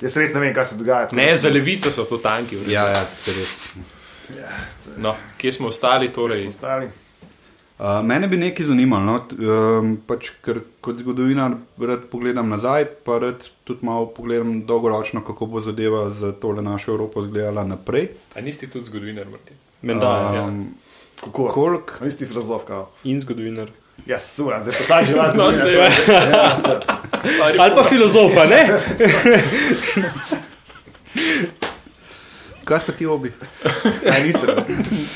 [0.00, 1.08] Jaz res ne vem, kaj se dogaja.
[1.12, 2.56] Ne, za levico so to tanki.
[2.66, 3.48] Ja, ja, se res.
[4.96, 6.12] No, kje smo ostali?
[6.12, 6.88] Torej, smo ostali.
[7.80, 9.14] Uh, mene bi nekaj zanimalo, no?
[9.40, 15.46] Um, pač, ker kot zgodovinar rad pogledam nazaj, pa rad tudi malo pogledam dolgoročno, kako
[15.46, 18.10] bo zadeva za tole našo Evropo izgledala naprej.
[18.36, 19.56] A nisi ti tudi zgodovinar, Martin?
[19.80, 20.44] Menda, ja.
[20.44, 20.74] Um,
[21.20, 21.48] Kako?
[21.48, 22.90] koliko A Nisi ti filozof, kao.
[23.04, 23.70] In zgodovinar.
[24.06, 25.34] Ja, sura, zdaj pa sam že vas.
[25.34, 25.88] No, se
[27.58, 28.68] Ali pa filozofa, ne?
[32.70, 33.32] Kaj pa ti obi?
[34.06, 34.50] Kaj nisem?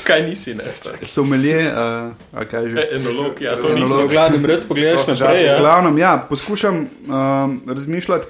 [0.03, 0.63] Kaj nisi, ne?
[1.07, 2.77] Somelje, uh, ali kaj že?
[2.83, 3.89] E, Enolog, ja, to Enolog.
[3.89, 4.03] nisi.
[4.03, 5.15] V glavnem, red pogledaš naprej.
[5.17, 5.43] časi.
[5.43, 5.59] V Ja.
[5.59, 8.27] glavnem, ja, poskušam um, razmišljati.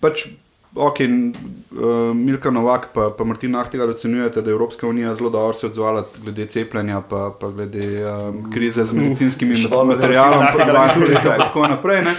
[0.00, 0.24] Pač,
[0.72, 5.52] ok, uh, Milka Novak in pa Martin Nahtigal ocenjujete, da je Evropska unija zelo dobro
[5.52, 10.92] se odzvala glede cepljenja, pa, pa glede um, krize z medicinskimi materialom, Martina Nahtigaila ne
[10.92, 12.02] farmacijami in tako naprej.
[12.02, 12.14] Ne?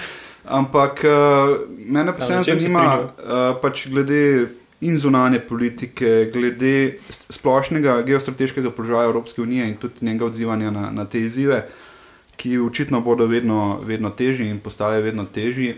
[0.45, 4.45] Ampak uh, mene pa na vseeno se zanima, uh, pač glede
[4.81, 6.97] in zunanje politike, glede
[7.29, 11.67] splošnega geostrateškega položaja Evropske unije in tudi njenega odzivanja na, na te izzive,
[12.35, 15.75] ki očitno bodo vedno, vedno težji in postajajo vedno težji.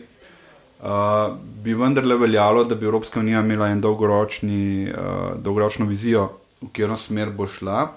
[0.83, 6.29] Uh, bi vendarle veljalo, da bi Evropska unija imela en dolgoročni, uh, dolgoročno vizijo,
[6.61, 7.93] v katero smer bo šla.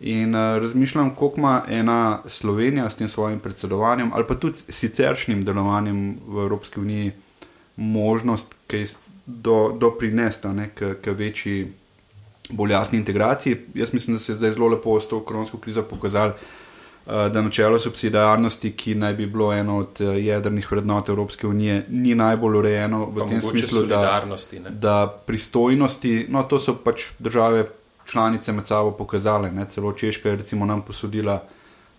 [0.00, 5.44] In uh, razmišljam, koliko ima ena Slovenija s tem svojim predsedovanjem ali pa tudi siceršnjim
[5.44, 7.12] delovanjem v Evropski uniji
[7.76, 8.86] možnost kaj
[9.28, 11.72] s- do, doprinesti ne, k, k večji,
[12.50, 13.56] bolj jasni integraciji.
[13.74, 16.32] Jaz mislim, da se je zdaj zelo lepo s to koronsko krizo pokazalo,
[17.06, 21.86] uh, da načelo subsidijarnosti, ki naj bi bilo eno od uh, jedrnih vrednot Evropske unije,
[21.88, 24.70] ni najbolj urejeno v Pa tem smislu, da, ne?
[24.70, 27.66] da pristojnosti, no to so pač države
[28.06, 29.50] članice med sabo pokazale.
[29.50, 29.64] Ne?
[29.68, 31.42] Celo Češka je recimo nam posodila.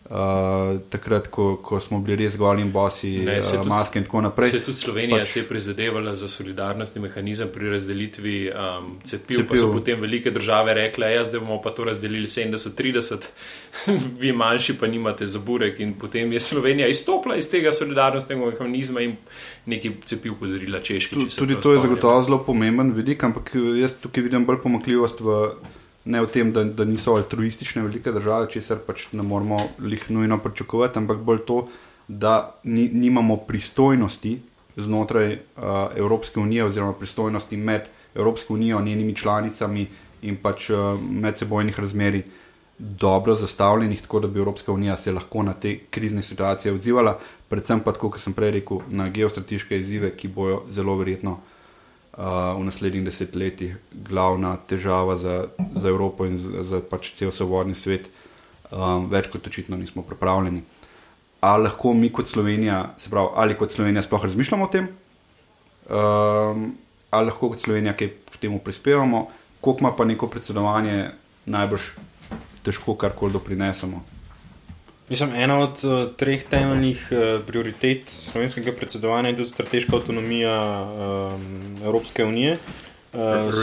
[0.10, 4.24] Uh, takrat, ko, ko smo bili res goli in bosi, Ne, uh, maske in tako
[4.26, 4.50] naprej.
[4.50, 9.46] Se tudi Slovenija Pač- se je prizadevala za solidarnostni mehanizem pri razdelitvi um, cepiv, cepiv,
[9.52, 13.30] pa so potem velike države rekle, ja, zdaj bomo pa to razdelili 70-30,
[14.24, 15.78] vi manjši pa nimate za burek.
[15.80, 19.14] In potem je Slovenija izstopila iz tega solidarnostnega mehanizma in
[19.70, 21.30] nekaj cepiv podarila Češki.
[21.38, 25.38] Tudi to je zagotovo zelo pomemben vidik, ampak jaz tukaj vidim bolj pomakljivost v,
[26.10, 30.40] ne v tem, da, da niso altruistične velike države, česar pač ne moramo lih nujno
[30.42, 31.60] pričakovati, ampak bolj to,
[32.08, 34.40] da ni, nimamo pristojnosti
[34.78, 35.64] znotraj uh,
[35.96, 39.86] Evropske unije oziroma pristojnosti med Evropsko unijo, njenimi članicami
[40.22, 42.24] in pač uh, medsebojnih razmerij
[42.80, 47.18] dobro zastavljenih, tako da bi Evropska unija se lahko na te krizne situacije odzivala,
[47.50, 51.59] predvsem pa, kot sem prej rekel, na geostrateške izzive, ki bojo zelo verjetno uh,
[52.18, 53.76] v naslednjih desetletjih
[54.10, 55.46] glavna težava za,
[55.76, 58.10] za Evropo in za, za pač cel svobodni svet.
[58.70, 60.62] Um, več kot očitno nismo pripravljeni.
[61.42, 64.90] Ali lahko mi kot Slovenija, se pravi, ali kot Slovenija sploh razmišljamo o tem,
[65.90, 66.68] um,
[67.10, 69.24] ali lahko kot Slovenija kaj k temu prispevamo,
[69.62, 71.10] koliko ima pa neko predsedovanje,
[71.50, 71.88] najbrž
[72.64, 74.04] težko karkoli doprinesemo.
[75.10, 81.78] Mislim, ena od uh, treh temeljnih uh, prioritet slovenskega predsedovanja je tudi strateška avtonomija um,
[81.84, 82.58] Evropske unije.
[83.14, 83.20] Uh,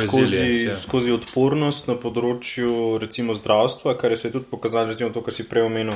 [0.08, 0.74] skozi, ja.
[0.74, 5.34] skozi odpornost na področju recimo zdravstva, kar je se je tudi pokazalo, recimo to, kar
[5.34, 5.94] si prej omenil,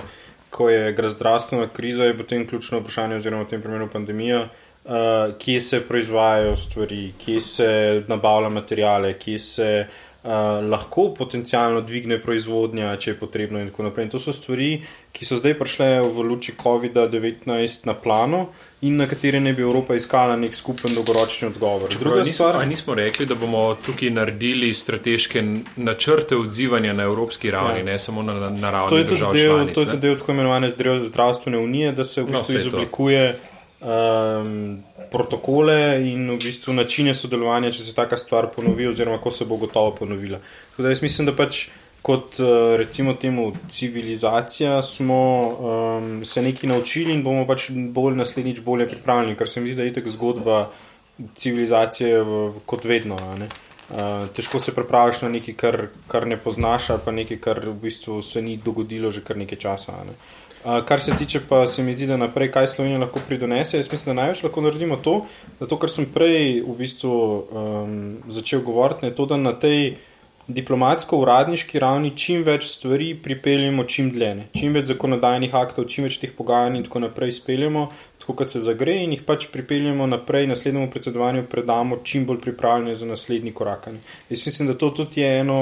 [0.54, 5.34] ko je gre zdravstvena kriza, je potem ključno vprašanje, oziroma v tem primeru pandemija, uh,
[5.42, 7.68] kje se proizvajajo stvari, kje se
[8.06, 14.04] nabavlja materijale, kje se uh, lahko potencialno dvigne proizvodnja, če je potrebno in tako naprej.
[14.04, 17.46] In to so stvari, ki so zdaj prišle v luči COVID-19
[17.84, 18.48] na plano
[18.82, 21.88] in na katere ne bi Evropa iskala nek skupen dolgoročni odgovor.
[21.90, 25.42] Druga Druga nismo, stvar, nismo rekli, da bomo tukaj naredili strateške
[25.78, 27.84] načrte odzivanja na evropski ravni, Ja.
[27.86, 29.74] ne samo na, na ravni To držav del, članic.
[29.74, 32.60] to je tudi del tako imenovane zdra- zdravstvene unije, da se v No, bistvu to.
[32.60, 33.38] izoblikuje
[33.80, 39.44] um, protokole in v bistvu načine sodelovanja, če se taka stvar ponovi, oziroma ko se
[39.44, 40.40] bo gotovo ponovila.
[40.70, 41.66] Tako da jaz mislim, da pač
[42.02, 48.62] kot uh, recimo temu civilizacija smo um, se nekaj naučili in bomo pač bolj naslednjič
[48.64, 50.70] bolje pripravljeni, ker se mi zdi, da je itak zgodba
[51.36, 53.18] civilizacije v, kot vedno.
[53.20, 57.74] Uh, težko se prepraviš na nekaj, kar, kar ne poznaš, ali pa nekaj, kar v
[57.82, 59.98] bistvu se ni dogodilo že kar nekaj časa.
[60.06, 60.14] Ne.
[60.14, 63.92] Uh, kar se tiče pa se mi zdi, da naprej, kaj Slovenija lahko pridonese, jaz
[63.92, 65.24] mislim, da največ lahko naredimo to,
[65.60, 69.94] da to, kar sem prej v bistvu um, začel govoriti, je to, da na tej
[70.50, 74.30] diplomatsko-uradniški ravni čim več stvari pripeljemo čim dlje.
[74.34, 74.46] ne.
[74.56, 77.88] Čim več zakonodajnih aktov, čim več teh pogajanj in tako naprej speljemo,
[78.18, 82.94] tako kot se zagre in jih pač pripeljemo naprej naslednjemu predsedovanju, predamo čim bolj pripravljene
[82.94, 83.88] za naslednji korak.
[84.30, 85.60] Jaz mislim, da to tudi je eno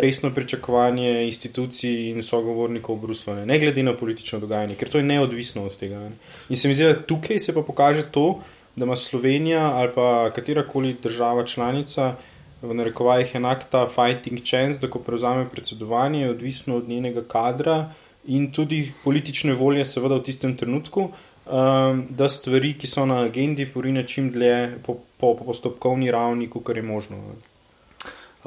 [0.00, 4.98] resno pričakovanje institucij in sogovornikov v Bruslu, ne, ne glede na politično dogajanje, ker to
[4.98, 5.98] je neodvisno od tega.
[5.98, 6.12] Ne.
[6.48, 8.40] In se mi zdi, da tukaj se pa pokaže to,
[8.76, 12.14] da ima Slovenija ali pa katerakoli država članica
[12.62, 17.92] v narekovajih enak ta fighting chance, da ko prevzame predsedovanje, je odvisno od njenega kadra
[18.26, 21.10] in tudi politične volje, seveda v tistem trenutku,
[21.46, 26.50] um, da stvari, ki so na agendi, porine čim dlje po, po, po postopkovni ravni,
[26.50, 27.22] kot je možno.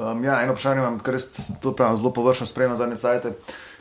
[0.00, 1.18] Um, ja, eno vprašanje imam, ker
[1.60, 3.32] to pravim zelo površno spremljam zadnje cajtke.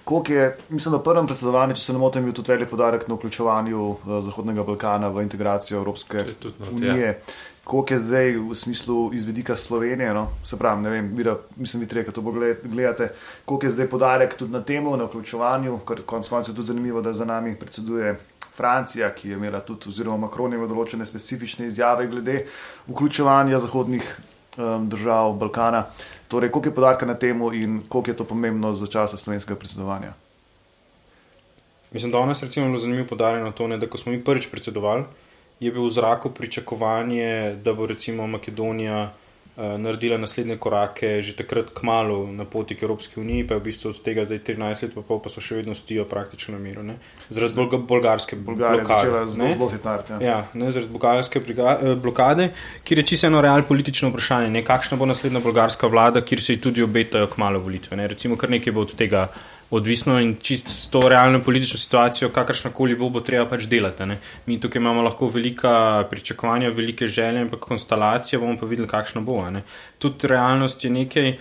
[0.03, 3.07] Koliko je, mislim, da v prvem predsedovanju, če se ne motim, bil tudi velik podarek
[3.07, 7.05] na vključevanju uh, Zahodnega Balkana v integracijo Evropske not, unije.
[7.07, 7.13] ja.
[7.63, 10.27] Koliko je zdaj v smislu izvedika Slovenije, no?
[10.43, 12.21] se pravi, ne vem, vira, mislim, vi trije, ki to
[12.63, 13.11] gledate,
[13.45, 17.01] koliko je zdaj podarek tudi na temu, na vključevanju, ker konec koncev je tudi zanimivo,
[17.01, 18.15] da za nami predseduje
[18.55, 22.41] Francija, ki je imela tudi, oziroma Macron je imel določene specifične izjave glede
[22.89, 24.09] vključevanja zahodnih
[24.59, 25.85] um, držav Balkana.
[26.27, 30.13] Torej, koliko je podarka na temu in koliko je to pomembno za časa slovenskega predsedovanja?
[31.91, 34.47] Mislim, da danes recimo je bilo zanimivo podarjeno to, ne, da ko smo mi prvič
[34.51, 35.03] predsedovali,
[35.59, 39.13] je bil v zraku pričakovanje, da bo recimo Makedonija
[39.77, 43.63] naredila naslednje korake že takrat k malu na poti k Evropski uniji, pa je v
[43.63, 46.59] bistvu od tega zdaj 13 let, pa, pol, pa so še vedno stijo praktično na
[46.63, 46.83] miru.
[46.83, 46.95] Ne.
[47.29, 49.69] Zaradi bolga, bolgarske blokade, začela zelo, zelo.
[50.19, 50.19] Ja.
[50.21, 52.49] Ja, ne, zaradi bolgarske briga- eh, blokade,
[52.83, 54.49] ki je čisto eno realno politično vprašanje.
[54.49, 57.97] Ne, kakšna bo naslednja bolgarska vlada, kjer se ji tudi obetajo kmalo volitve.
[57.97, 58.07] Ne.
[58.07, 59.27] Recimo, kar nekaj bo od tega
[59.71, 64.05] odvisno in čist s to realno politično situacijo, kakršna koli bo, bo treba pač delati.
[64.05, 64.17] Ne.
[64.45, 65.73] Mi tukaj imamo lahko velika
[66.09, 69.39] pričakovanja, velike želje, ampak konstelacija bomo pa videli, kakšna bo.
[69.39, 69.63] a Ne.
[69.99, 71.37] Tudi realnost je nekaj.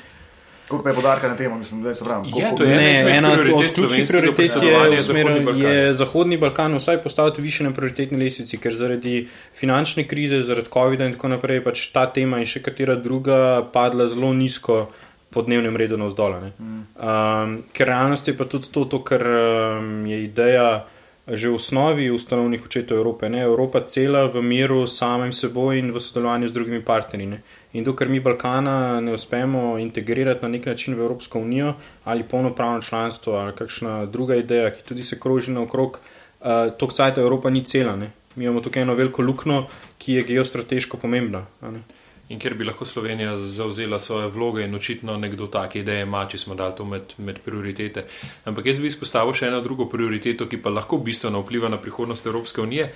[0.68, 2.29] Koliko pa je podarka na temu, mislim, da se pravi.
[2.29, 5.62] Je, koliko- to je ena Ne, ena od ključnih prioritet je, usmer, Zahodni Balkan.
[5.62, 11.07] je Zahodni Balkan vsaj postaviti više na prioritetni lesvici, ker zaradi finančne krize, zaradi COVID-a
[11.07, 13.39] in tako naprej, pač ta tema in še katera druga
[13.72, 14.91] padla zelo nizko
[15.31, 16.53] po dnevnem redu na vzdolj.
[16.59, 20.87] Um, ker realnost je pa tudi to, to kar um, je ideja.
[21.29, 25.93] Že v osnovi ustanovnih očetov Evrope, ne Evropa cela v miru s samim seboj in
[25.93, 27.26] v sodelovanju z drugimi partnerji.
[27.29, 27.43] Ne.
[27.76, 31.74] In dokler mi Balkana ne uspemo integrirati na nek način v Evropsko unijo
[32.05, 36.01] ali polnopravno članstvo ali kakšna druga ideja, ki tudi se kroži naokrog,
[36.41, 37.93] uh, to kcajta Evropa ni cela.
[37.97, 38.11] Ne.
[38.35, 39.66] Mi imamo tukaj eno veliko luknjo,
[39.99, 41.45] ki je geostrateško pomembna.
[41.61, 41.85] ne.
[42.29, 46.39] In ker bi lahko Slovenija zauzela svoje vloge in očitno nekdo take ideje ima, če
[46.39, 48.05] smo dali to med, med prioritete.
[48.45, 52.26] Ampak jaz bi izpostavil še eno drugo prioriteto, ki pa lahko bistveno vpliva na prihodnost
[52.29, 52.91] Evropske unije.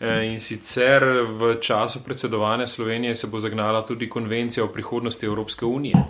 [0.00, 5.66] Eh, In sicer v času predsedovanja Slovenije se bo zagnala tudi konvencija o prihodnosti Evropske
[5.66, 6.02] unije.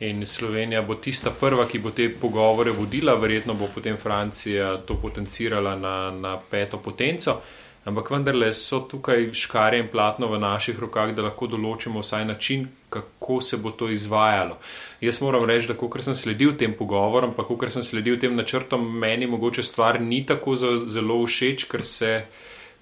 [0.00, 4.96] In Slovenija bo tista prva, ki bo te pogovore vodila, verjetno bo potem Francija to
[5.00, 7.40] potencirala na, na peto potenco.
[7.86, 12.64] Ampak vendarle so tukaj škare in platno v naših rokah, da lahko določimo vsaj način,
[12.90, 14.56] kako se bo to izvajalo.
[15.00, 18.82] Jaz moram reči, da ko sem sledil tem pogovorom, pa ko sem sledil tem načrtom,
[18.98, 22.10] meni mogoče stvar ni tako zelo všeč, ker se,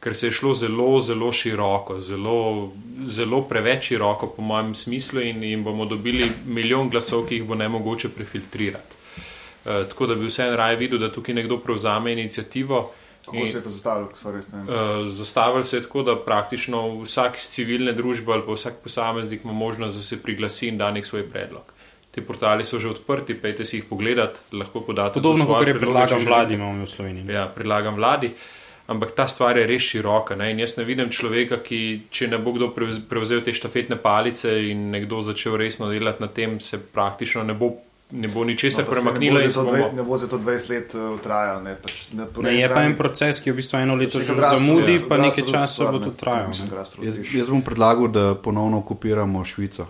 [0.00, 2.72] ker se je šlo zelo, zelo široko, zelo,
[3.04, 7.60] zelo preveč široko, po mojem smislu, in, in bomo dobili milijon glasov, ki jih bo
[7.60, 9.02] ne mogoče prefiltrirati.
[9.64, 12.86] Uh, tako da bi vseeno raje videl, da tukaj nekdo prevzame inicijativo.
[13.24, 14.68] Kako in- se je pa zastavil, sorry, ne vem.
[14.68, 19.44] Uh, zastavili se je tako, da praktično vsak iz civilne družbe ali pa vsak posameznik
[19.44, 21.62] ima možnost, da se priglasi in da nek svoj predlog.
[22.10, 25.14] Te portali so že odprti, pejte si jih pogledat, lahko podate.
[25.14, 27.24] Podobno tudi svoje kot je če vladi, imamo v Sloveniji.
[27.24, 27.32] ne.
[27.32, 28.30] Ja, predlagam vladi.
[28.86, 30.36] Ampak ta stvar je res široka.
[30.36, 30.50] Ne?
[30.50, 34.52] In jaz ne vidim človeka, ki, če ne bo kdo prevz- prevzel te štafetne palice
[34.70, 37.70] in nekdo začel resno delati na tem, se praktično ne bo,
[38.14, 39.38] ne bo ničesar No, pa se premaknilo.
[39.38, 41.60] Ne bo se to bomo- ne bo za to 20 let uh, trajalo.
[41.60, 44.18] Ne, pač, ne, po Ne, je pa en proces, ki je v bistvu eno leto
[44.18, 46.52] pač že neka v grassroots- zamudi, pa nekaj časa stvar, bo tudi trajalo.
[47.02, 49.86] Jaz, jaz bom predlagal, da ponovno okupiramo Švico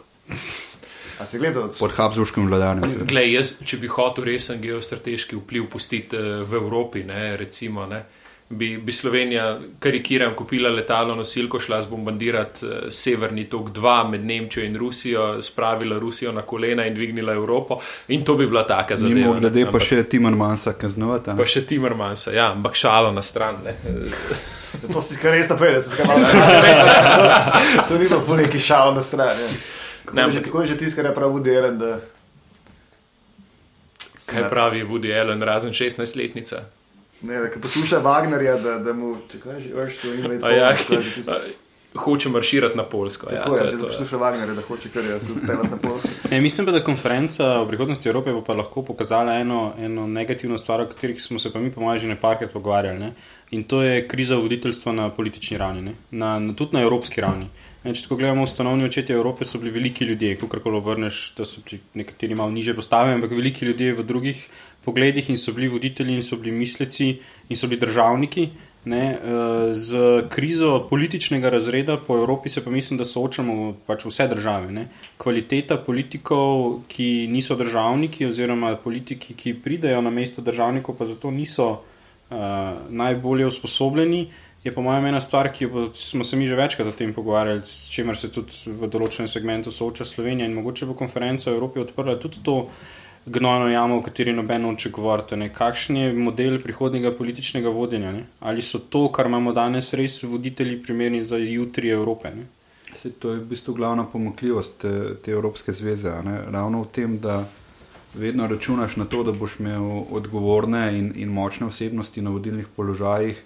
[1.15, 3.07] A si gledal, pod Habsburškim vladanjem.
[3.07, 8.03] Glej, jaz, če bi hotel resen geostrateški vpliv pustiti eh, v Evropi, ne, recimo, ne,
[8.55, 9.45] bi, bi Slovenija,
[9.79, 15.99] karikiram, kupila letalo nosilko, šla zbombardirati eh, severni tok 2 med Nemčijo in Rusijo, spravila
[15.99, 17.79] Rusijo na kolena in dvignila Evropo.
[18.09, 19.15] In to bi bila taka zadeva.
[19.21, 21.31] Mimo grede pa Ampak- še Timmermansa kaznovati.
[21.31, 21.39] a ne?
[21.39, 23.57] Pa še Timmermansa, ja, ampak šalo na stran.
[23.65, 23.75] Ne.
[24.85, 26.73] To si kar res naprej, da se ga malo sprašuje.
[27.89, 29.29] To ni bilo po neki šalo na stran.
[29.31, 29.49] Ja.
[30.05, 31.93] Kako, Ne, je že, ampak- kako je že tiskar, prav Woody da...
[34.27, 36.57] Kaj pravi Woody Allen, razen 16-letnica?
[37.25, 39.17] Ne, da ko posluša Wagnerja, da, da mu...
[39.33, 41.63] Če kaj že, veš, to ima A Ja, več
[41.95, 43.27] hoče marširati na Polsko.
[43.33, 43.87] Ja, Tako to je, je če to.
[43.87, 46.09] posluša Wagnerja, da hoče kar jaz se odpeljati na Polsko.
[46.31, 50.59] Ne, mislim pa, da konferenca o prihodnosti Evrope bo pa lahko pokazala eno, eno negativno
[50.59, 52.99] stvar, o kateri smo se pa mi, po mojem, že nekajkrat pogovarjali.
[52.99, 53.13] Ne?
[53.51, 55.95] In to je kriza voditeljstva na politični ravni, ne?
[56.11, 57.47] na, na, tudi na evropski ravni.
[57.85, 61.45] Ne, če tako gledamo, ustanovni očetje Evrope so bili veliki ljudje, kako koli obrneš, da
[61.45, 61.61] so
[61.95, 64.47] nekateri malo niže postavljeni, ampak veliki ljudje v drugih
[64.85, 67.19] pogledih in so bili voditelji in so bili misleci
[67.49, 68.49] in so bili državniki.
[68.85, 74.29] Ne, eh, z krizo političnega razreda po Evropi se pa mislim, da soočamo pač vse
[74.29, 74.73] države.
[74.73, 74.89] Ne.
[75.17, 81.71] Kvaliteta politikov, ki niso državniki, oziroma politiki, ki pridejo na mesto državnikov, pa zato niso
[81.71, 82.37] uh,
[82.91, 84.29] najbolje usposobljeni,
[84.65, 87.89] je po mojem ena stvar, ki smo se mi že večkrat o tem pogovarjali, s
[87.89, 92.17] čimer se tudi v določenem segmentu sooča Slovenija in mogoče bo konferenca v Evropi odprla
[92.17, 92.71] tudi to
[93.27, 95.49] gnojno jamo, o kateri noben oče govorite.
[95.55, 98.13] Kakšen je model prihodnega političnega vodenja?
[98.13, 98.27] Ne?
[98.41, 102.33] Ali so to, kar imamo danes, res voditelji primerni za jutri Evrope?
[102.95, 106.13] Se, to je v bistvu glavna pomakljivost te, te Evropske zveze.
[106.51, 107.45] Ravno v tem, da
[108.15, 113.41] vedno računaš na to, da boš imel odgovorne in, in močne osebnosti na vodilnih položajih,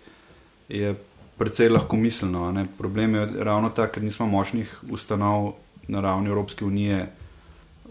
[0.69, 0.95] je
[1.39, 2.51] precej lahko miselno.
[2.53, 2.67] Ne?
[2.79, 5.55] Problem je ravno ta, ker nismo močnih ustanov
[5.89, 7.07] na ravni Evropske unije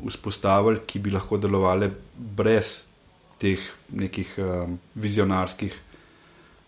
[0.05, 2.83] vzpostavili, ki bi lahko delovali brez
[3.41, 3.61] teh
[3.93, 5.75] nekih um, vizionarskih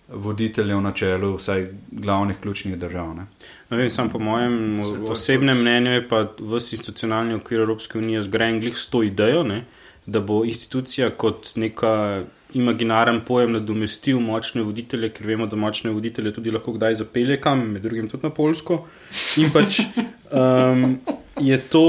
[0.10, 3.14] voditeljev na čelu, vsaj glavnih ključnih držav.
[3.16, 3.26] Ne?
[3.70, 8.60] No, vem, sam po mojem osebnem mnenju je pa v institucionalni okvir Evropske unije zgrajen
[8.60, 9.66] glih s to idejo, ne?
[10.06, 12.24] da bo institucija kot neka
[12.54, 17.62] imaginaren pojem nadomestil močne voditelje, ker vemo, da močne voditelje tudi lahko kdaj zapelje kam,
[17.74, 18.86] med drugim tudi na Polsko.
[19.38, 19.82] In pač
[20.32, 20.96] um,
[21.42, 21.84] je to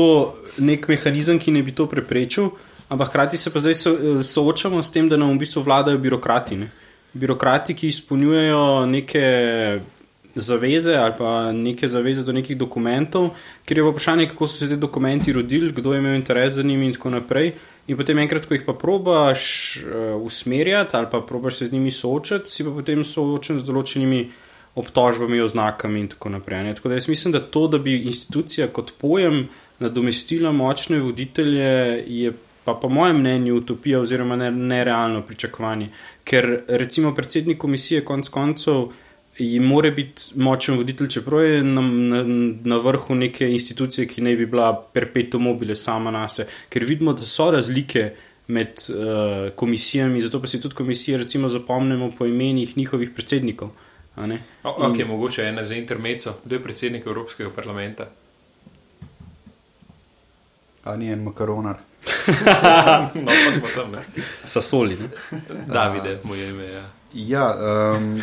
[0.58, 2.50] nek mehanizem, ki ne bi to preprečil,
[2.92, 3.94] ampak hkrati se pa zdaj so,
[4.24, 6.61] soočamo s tem, da nam v bistvu vladajo birokrati.
[6.61, 6.68] Ne?
[7.16, 9.24] Birokrati, ki izpolnjujejo neke
[10.34, 13.32] zaveze ali pa neke zaveze do nekih dokumentov,
[13.66, 16.86] ker je vprašanje, kako so se ti dokumenti rodili, kdo je imel interes za njimi
[16.86, 17.52] in tako naprej.
[17.89, 19.43] In potem, enkrat, ko jih pa probaš
[19.83, 24.28] uh, usmerjati ali pa probaš se z njimi soočati, si pa potem soočen z določenimi
[24.81, 26.62] obtožbami, oznakami in tako naprej.
[26.64, 26.74] Ne?
[26.74, 29.49] Tako da jaz mislim, da to, da bi institucija kot pojem
[29.81, 32.33] nadomestila močne voditelje, je
[32.64, 35.89] pa po mojem mnenju utopija oziroma nerealno pričakovanje.
[36.24, 38.91] Ker recimo predsednik komisije konc koncev
[39.39, 42.22] in mora biti močen voditelj, čeprav je na, na,
[42.64, 47.12] na vrhu neke institucije, ki naj bi bila perpetuum mobile sama na sebe, ker vidimo,
[47.12, 48.11] da so razlike
[48.51, 53.70] med uh, komisijami, zato pa si tudi komisije, recimo, zapomnimo po imenih njihovih predsednikov.
[54.16, 54.24] O,
[54.62, 58.09] ok, in, mogoče ena za intermeco, kdo je predsednik Evropskega parlamenta?
[61.01, 61.76] Je en makaronar?
[63.24, 63.99] no, pa smo tam, ne?
[64.45, 65.09] Sasoli, ne?
[65.66, 66.91] Davide, moje ime, ja.
[67.12, 67.58] Ja,
[67.98, 68.14] um,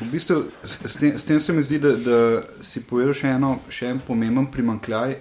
[0.00, 3.58] v bistvu s tem, s tem se mi zdi, da, da si povedal še, eno,
[3.68, 5.20] še en pomemben primankljaj uh,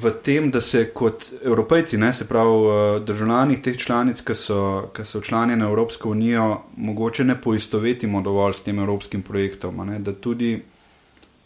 [0.00, 4.88] v tem, da se kot evropejci, ne, se pravi uh, državljani teh članic, ki so,
[5.04, 9.76] so člani na Evropsko unijo, mogoče ne poistovetimo dovolj s tem evropskim projektom.
[9.90, 10.54] Ne, da tudi,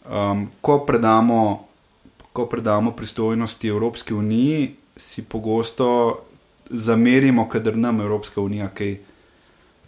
[0.07, 1.67] um, ko, predamo,
[2.31, 6.23] ko predamo pristojnosti Evropske unije, si pogosto
[6.71, 8.95] zamerimo, kadar nam Evropska unija kaj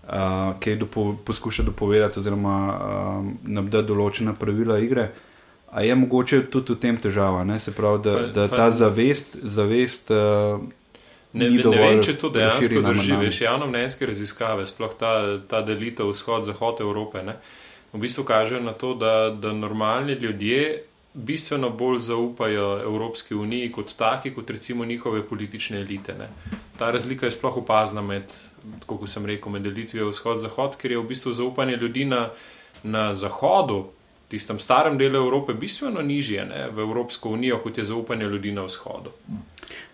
[0.07, 5.11] uh, kaj dopo, poskuša dopovedati, oziroma uh, nam da določena pravila igre.
[5.71, 7.59] A je mogoče tudi v tem težava, ne?
[7.59, 9.37] se pravi, da, pa, da pa, ta zavest.
[9.43, 10.63] zavest uh,
[11.37, 13.17] Ne, ne, ne vem, če to dejansko drži.
[13.19, 15.11] Veš, javno mnenjske raziskave, sploh ta,
[15.45, 17.35] ta delitev vzhod-zahod Evrope, ne,
[17.91, 20.86] v bistvu kažejo na to, da, da normalni ljudje
[21.17, 26.13] bistveno bolj zaupajo Evropski uniji kot taki, kot recimo njihove politične elite.
[26.13, 26.29] Ne.
[26.77, 28.33] Ta razlika je sploh opazna med
[28.85, 32.29] kot sem rekel, med delitvijo vzhod-zahod, ker je v bistvu zaupanje ljudi na,
[32.83, 33.85] na zahodu,
[34.31, 38.67] tistem starem delu Evrope, bistveno nižje ne, v Evropsko unijo, kot je zaupanje ljudi na
[38.67, 39.13] vzhodu.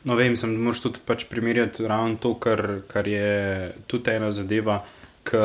[0.03, 4.32] No, vem, sem, da moraš tudi pač primerjati ravno to, kar, kar je tudi ena
[4.32, 4.84] zadeva
[5.24, 5.38] ki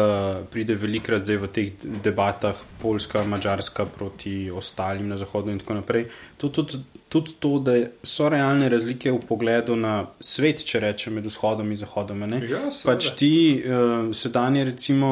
[0.51, 6.09] pride velikrat zdaj v teh debatah, Poljska, Mačarska proti ostalim na Zahodu in tako naprej.
[6.37, 11.26] Tudi, tudi, tudi to, da so realne razlike v pogledu na svet, če rečem, med
[11.31, 12.26] vzhodom in zahodom.
[12.47, 15.11] Ja, pač ti uh, sedanje, recimo,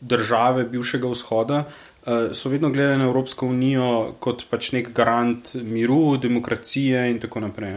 [0.00, 1.64] države bivšega vzhoda.
[2.00, 7.44] Uh, so vedno gledali na Evropsko unijo kot pač nek garant miru, demokracije in tako
[7.44, 7.76] naprej.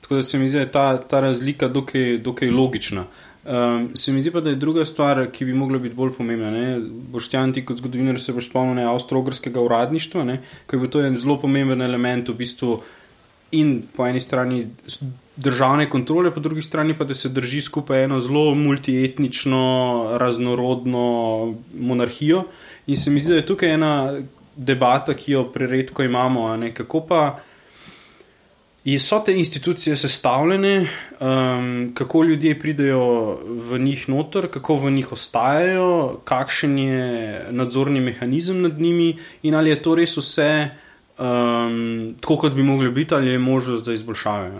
[0.00, 3.04] Tako da se mi zdi, da je ta, ta razlika dokaj, dokaj logična.
[3.04, 6.10] Uh, Um, se mi zdi pa, da je druga stvar, ki bi mogla biti bolj
[6.18, 6.76] pomembna.
[7.12, 10.24] Boštjan, ti kot zgodovinar se boš spomnil avstro-ogrskega uradništva,
[10.68, 12.82] ki je bil to en zelo pomemben element v bistvu
[13.56, 14.66] in po eni strani
[15.36, 19.62] državne kontrole, po drugi strani pa da se drži skupaj eno zelo multietnično,
[20.20, 21.06] raznorodno
[21.72, 22.44] monarhijo.
[22.86, 23.92] In se mi zdi, da je tukaj ena
[24.56, 27.38] debata, ki jo preredko imamo, kako pa.
[28.86, 30.88] So te institucije sestavljene,
[31.20, 38.62] um, kako ljudje pridejo v njih noter, kako v njih ostajajo, kakšen je nadzorni mehanizem
[38.62, 40.70] nad njimi in ali je to res vse
[41.18, 44.50] um, tako, kot bi mogli biti, ali je možnost za izboljšave.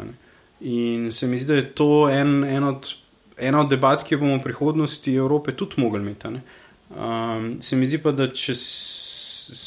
[0.61, 2.95] In se mi zdi, da je to en, en od,
[3.39, 6.29] ena od debat, ki bomo v prihodnosti Evrope tudi mogli imeti.
[6.91, 8.53] Um, se mi zdi pa, da če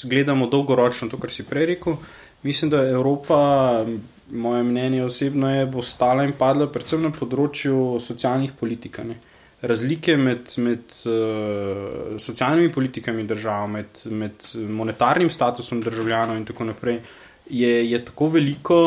[0.10, 1.96] gledamo dolgoročno to, kar si prej rekel,
[2.44, 3.86] mislim, da Evropa,
[4.32, 8.98] moje mnenje osebno je, bo stala in padla predvsem na področju socialnih politik.
[9.04, 9.18] ne.
[9.62, 17.02] Razlike med, med uh, socialnimi politikami držav, med, med monetarnim statusom državljanov in tako naprej,
[17.50, 18.80] je, je tako veliko,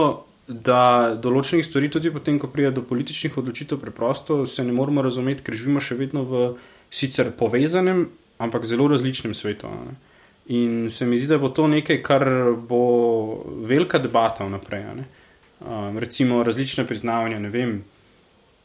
[0.46, 5.44] da določenih stvari, tudi potem, ko pride do političnih odločitev, preprosto se ne moremo razumeti,
[5.44, 6.42] ker živimo še vedno v
[6.92, 8.04] sicer povezanem,
[8.44, 9.70] ampak zelo različnem svetu.
[9.72, 9.96] ne.
[10.52, 12.28] In se mi zdi, da bo to nekaj, kar
[12.68, 14.84] bo velika debata vnaprej.
[14.96, 15.04] ne.
[15.60, 17.84] Um, recimo različne priznavanja, ne vem,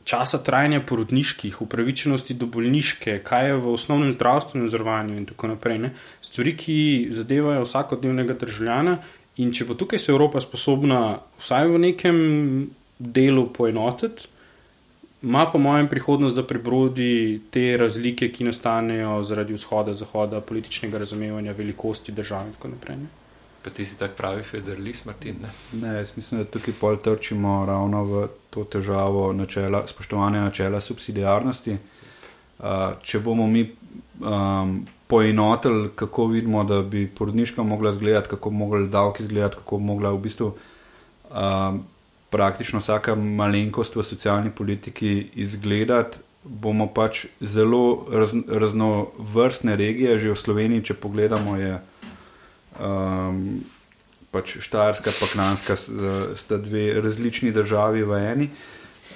[0.10, 5.78] časa trajanja porodniških, upravičenosti do bolniške, kaj je v osnovnem zdravstvenem zavarovanju in tako naprej.
[5.86, 5.94] Ne?
[6.22, 6.80] Stvari, ki
[7.14, 8.98] zadevajo vsakodnevnega državljana.
[9.40, 12.18] In če bo tukaj se Evropa sposobna vsaj v nekem
[13.00, 14.28] delu poenotiti,
[15.22, 21.56] ima po mojem prihodnost, da prebrodi te razlike, ki nastanejo zaradi vzhoda, zahoda, političnega razumevanja
[21.56, 22.98] velikosti države in tako naprej.
[22.98, 23.19] Ne?
[23.64, 25.36] Pa ti si tak pravi federalist, Martin.
[25.42, 25.50] Ne?
[25.82, 31.76] Ne, jaz mislim, da tukaj pol trčimo ravno v to težavo načela, spoštovanja načela subsidijarnosti.
[32.60, 32.66] Uh,
[33.04, 33.66] če bomo mi
[34.20, 39.78] um, poenotili, kako vidimo, da bi porodniška mogla izgledati, kako bi mogli davki izgledati, kako
[39.78, 40.54] bi mogla v bistvu
[41.30, 41.84] um,
[42.30, 50.40] praktično vsaka malenkost v socialni politiki izgledati, bomo pač zelo raz, raznovrstne regije, že v
[50.40, 51.80] Sloveniji, če pogledamo, je
[52.80, 53.64] um,
[54.32, 55.90] pač Štajerska, pa Kranska, s-
[56.36, 58.50] sta dve različni državi v eni.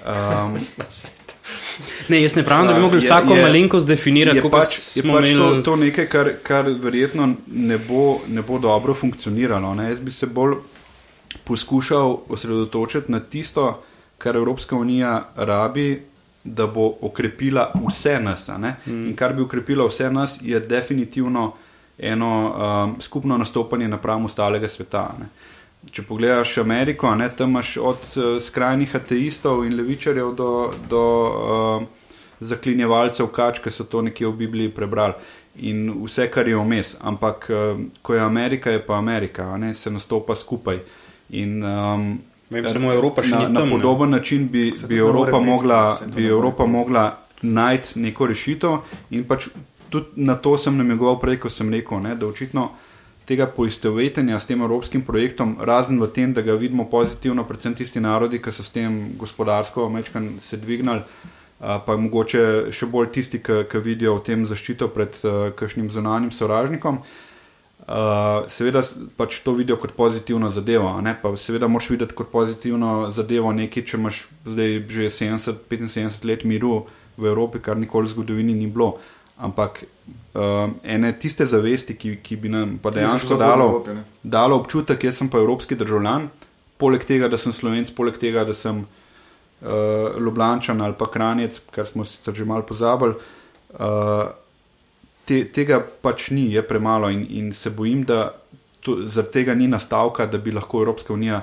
[0.04, 0.58] Um,
[2.08, 4.52] Ne, jaz ne pravim, da bi A, mogli je- vsako je- malenkost definirati, je kot
[4.52, 5.62] pač, pač to, imeli.
[5.62, 9.74] to nekaj, kar, kar verjetno ne bo, ne bo dobro funkcioniralo.
[9.74, 9.88] Ne?
[9.88, 10.54] Jaz bi se bolj
[11.44, 13.82] poskušal osredotočiti na tisto,
[14.18, 16.02] kar Evropska unija rabi,
[16.44, 18.48] da bo okrepila vse nas.
[18.50, 18.76] ne.
[18.86, 21.52] In kar bi okrepilo vse nas, je definitivno
[21.98, 25.00] eno um, skupno nastopanje napram ostalega sveta.
[25.14, 25.28] a Ne?
[25.92, 30.50] Če pogledaš Ameriko, a ne, tam imaš od uh, skrajnih ateistov in levičarjev do,
[30.90, 31.86] do uh,
[32.40, 35.14] zaklinjevalcev kač, ki so to nekje v Bibliji prebrali.
[35.68, 36.96] In vse, kar je vmes.
[37.00, 40.80] Ampak, uh, ko je Amerika, je pa Amerika, a ne, se nastopa skupaj.
[41.30, 42.14] In, um,
[42.50, 43.76] Vem, samo Evropa še na, ni na tam, ne.
[43.76, 47.04] podoben način bi, Se bi ne Evropa mogla, bi ne Evropa mogla
[47.42, 48.76] najti neko rešitev.
[49.10, 49.48] In pač
[49.94, 52.72] tudi na to sem namigoval prej, ko sem rekel, ne, da očitno
[53.24, 58.02] tega poistovetenja s tem evropskim projektom, razen v tem, da ga vidimo pozitivno, predvsem tisti
[58.02, 61.04] narodi, ki so s tem gospodarsko mečkan se dvignili.
[61.64, 66.34] Pa mogoče še bolj tisti, ki, ki vidijo v tem zaščito pred uh, kakšnim zunanjim
[66.34, 66.98] sovražnikom.
[67.84, 68.82] Uh, seveda
[69.16, 71.14] pač to vidijo kot pozitivno zadevo, ne?
[71.20, 76.86] pa seveda moraš videti kot pozitivno zadevo nekaj, če imaš zdaj že 70-75 let miru
[77.16, 78.98] v Evropi, kar nikoli v zgodovini ni bilo.
[79.34, 83.82] Ampak uh, ene tiste zavesti, ki, ki bi nam pa dejansko dalo,
[84.22, 86.28] dalo občutek, jaz sem pa evropski državljan,
[86.78, 91.88] poleg tega, da sem slovenc, poleg tega, da sem uh, Ljubljančan ali pa Kranjec, kar
[91.90, 93.18] smo sicer že malo pozabili.
[93.74, 94.30] Uh,
[95.26, 98.28] te, tega pač ni, je premalo in, in se bojim, da
[98.84, 101.42] to, zaradi tega ni nastavka, da bi lahko Evropska unija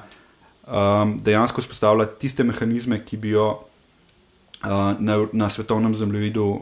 [0.68, 6.54] um, dejansko spostavila tiste mehanizme, ki bi jo uh, na, na svetovnem zemljevidu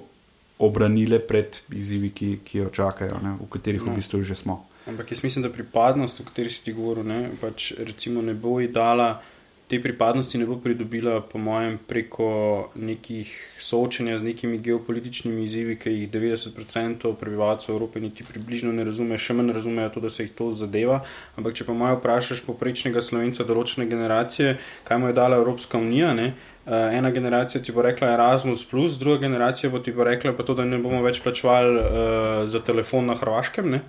[0.60, 3.94] obranile pred izzivi, ki, ki jo čakajo, ne, v katerih No.
[3.94, 4.66] v bistvu že smo.
[4.88, 8.60] Ampak jaz mislim, da pripadnost, o kateri si ti govoril, ne, pač recimo ne bo
[8.60, 9.22] ji dala.
[9.70, 12.28] Te pripadnosti ne bo pridobila, po mojem, preko
[12.74, 13.30] nekih
[13.62, 19.36] soočenja z nekimi geopolitičnimi izzivi, ki jih 90% prebivalcev Evrope niti približno ne razume, še
[19.38, 21.04] manj razumejo to, da se jih to zadeva.
[21.38, 24.56] Ampak, če pa malo vprašaš poprečnega slovenca določene generacije,
[24.90, 26.32] kaj mu je dala Evropska unija, ne?
[26.66, 28.66] Uh, ena generacija ti bo rekla Erasmus,
[28.98, 32.66] druga generacija bo ti bo rekla pa to, da ne bomo več plačevali uh, za
[32.66, 33.70] telefon na Hrvaškem.
[33.70, 33.86] Ne?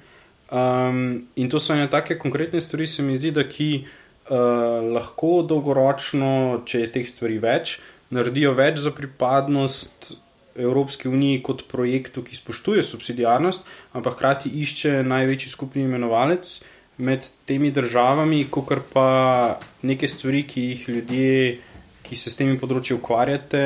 [0.50, 3.86] Um, in to so ene take konkretne stvari, se mi zdi, da ki
[4.30, 7.78] uh, lahko dolgoročno, če je teh stvari več,
[8.14, 10.12] naredijo več za pripadnost
[10.60, 16.58] Evropske unije kot projektu, ki spoštuje subsidijarnost, ampak hkrati išče največji skupni imenovalec
[17.00, 21.58] med temi državami, kot pa neke stvari, ki jih ljudje.
[22.00, 23.60] Ki se s temi področji ukvarjate,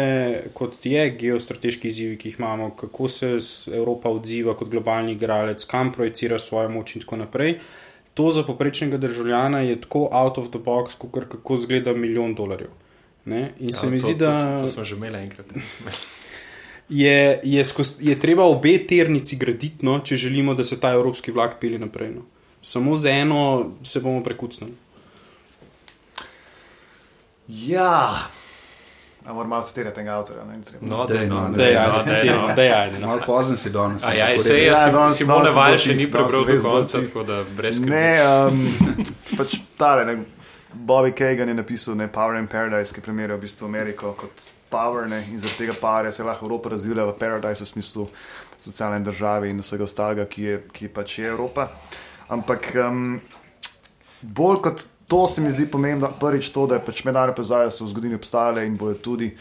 [0.59, 3.31] kot je geostrateški izzivi, ki jih imamo, kako se
[3.73, 7.55] Evropa odziva kot globalni igralec, kam projicira svojo moč in tako naprej.
[8.15, 12.71] To za poprečnega državljana je tako out of the box, kot kako zgleda milijon dolarjev.
[13.25, 13.53] Ne?
[13.59, 15.47] In se Ja, mi to, zdi, da To, to smo že imeli enkrat.
[16.89, 21.33] je, je, skozi, je treba obe ternici graditi, no, če želimo, da se ta evropski
[21.33, 22.11] vlak peli naprej.
[22.15, 22.23] No.
[22.63, 24.73] Samo z eno se bomo prekucnili.
[27.49, 28.31] Ja,
[29.25, 30.45] A moramo malo citirati tega avtorja.
[30.45, 32.55] Ne, Treba- No, Dej, dej, no, no, dej, Da je, no, ajde, dej, citiramo, no.
[32.55, 33.07] da je, no.
[33.07, 34.05] Malo pozno si danes.
[34.05, 35.99] A ja, tako se je, Ja, Sim- danes- Simone danes sem Val bolj še ni
[35.99, 37.09] tih, danes prebral sem do res bolj konca, tih.
[37.09, 37.91] tako da brez skrbi.
[37.91, 38.09] Ne,
[38.39, 38.77] um,
[39.39, 40.15] pač tale, ne,
[40.77, 44.35] Bobby Kagan je napisal ne, Power in Paradise, ki primerja v bistvu Ameriko kot
[44.69, 48.09] power ne, in zaradi tega powerja se je lahko Evropa razvila v Paradise v smislu
[48.59, 51.69] socialne države in vsega ostalega, ki je, ki pač je Evropa.
[52.29, 53.21] Ampak um,
[54.21, 57.85] bolj kot to se mi zdi pomembno, prvič to, da je pač mednarodne povezave so
[57.85, 59.35] v zgodovini obstajale in bojo tudi.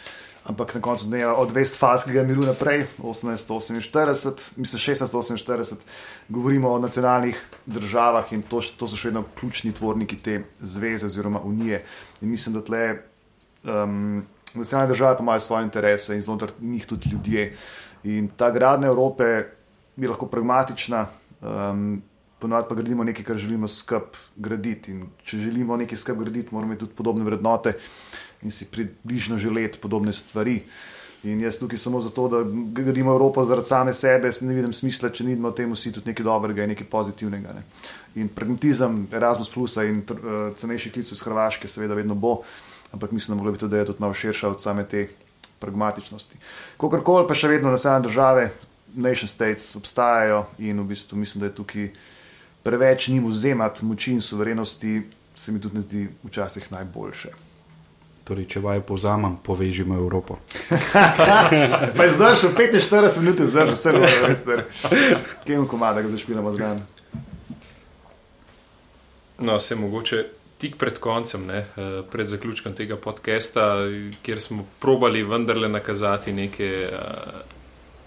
[0.43, 5.85] Ampak na koncu dneva od Vestfalskega miru naprej, 1848, mislim 1648,
[6.27, 11.39] govorimo o nacionalnih državah in to, to so še vedno ključni tvorniki te zveze oziroma
[11.47, 11.79] unije.
[12.21, 12.83] In mislim, da tle
[13.63, 17.53] um, nacionalne države pa imajo svoje interese in znotraj njih tudi ljudje.
[18.03, 19.23] In ta gradnja Evrope
[19.95, 21.05] je lahko pragmatična,
[21.39, 22.01] um,
[22.43, 24.91] ponovadi pa gradimo nekaj, kar želimo skup graditi.
[24.91, 27.77] In če želimo nekaj skup graditi, moramo imeti tudi podobne vrednote
[28.43, 30.59] in si približno želeti podobne stvari.
[31.23, 32.41] In jaz tukaj samo zato, da
[32.81, 36.25] gradimo Evropo zaradi same sebe, se ne vidim smisla, če nidimo temu vsi tudi nekaj
[36.27, 37.53] dobrega in nekaj pozitivnega.
[37.55, 37.63] Ne.
[38.19, 42.41] In pragmatizem Erasmus Plus in uh, cenejši klic iz Hrvaške, seveda, vedno bo,
[42.91, 45.07] ampak mislim, da bi to ideja tudi malo širša od same te
[45.63, 46.43] pragmatičnosti.
[46.75, 48.49] Kakorkoli pa še vedno nacionalne države,
[48.95, 51.87] nation states obstajajo in v bistvu mislim, da je tukaj
[52.63, 55.01] preveč njim vzemati moči in suverenosti,
[55.35, 57.29] se mi tudi ne zdi včasih najboljše.
[58.23, 60.37] Torej, če vaj povzamem, povežimo Evropo.
[61.97, 64.61] Pa je zdaj še 45 minut, zdaj že vse lepo,
[65.43, 66.85] kjem komada ga zašpilamo zraven.
[69.43, 70.23] No, se mogoče
[70.63, 73.83] tik pred koncem, ne, eh, pred zaključkom tega podcasta,
[74.23, 77.52] kjer smo probali vendarle nakazati neke, eh,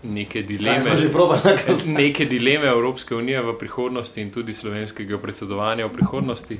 [0.07, 0.97] neke dileme.
[2.01, 6.59] Neke dileme Evropske unije v prihodnosti in tudi slovenskega predsedovanja v prihodnosti.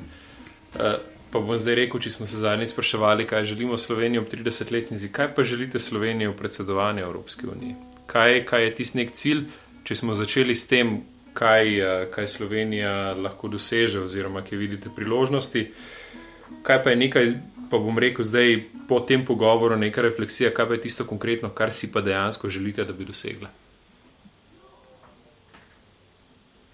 [0.75, 0.95] Eh,
[1.31, 5.33] Pa bom zdaj rekel, če smo se zadnjič spraševali, kaj želimo Slovenijo ob 30-letnici, kaj
[5.35, 7.75] pa želite Slovenijo v predsedovanju Evropske unije?
[8.07, 9.43] Kaj, kaj je tisti nek cilj,
[9.83, 11.01] če smo začeli s tem,
[11.35, 15.65] kaj, eh, kaj Slovenija lahko doseže, oziroma kje vidite priložnosti?
[16.63, 17.33] Kaj pa je nekaj,
[17.69, 18.53] pa bom rekel zdaj
[18.87, 22.83] po tem pogovoru, neka refleksija, kaj pa je tisto konkretno, kar si pa dejansko želite,
[22.83, 23.49] da bi dosegla?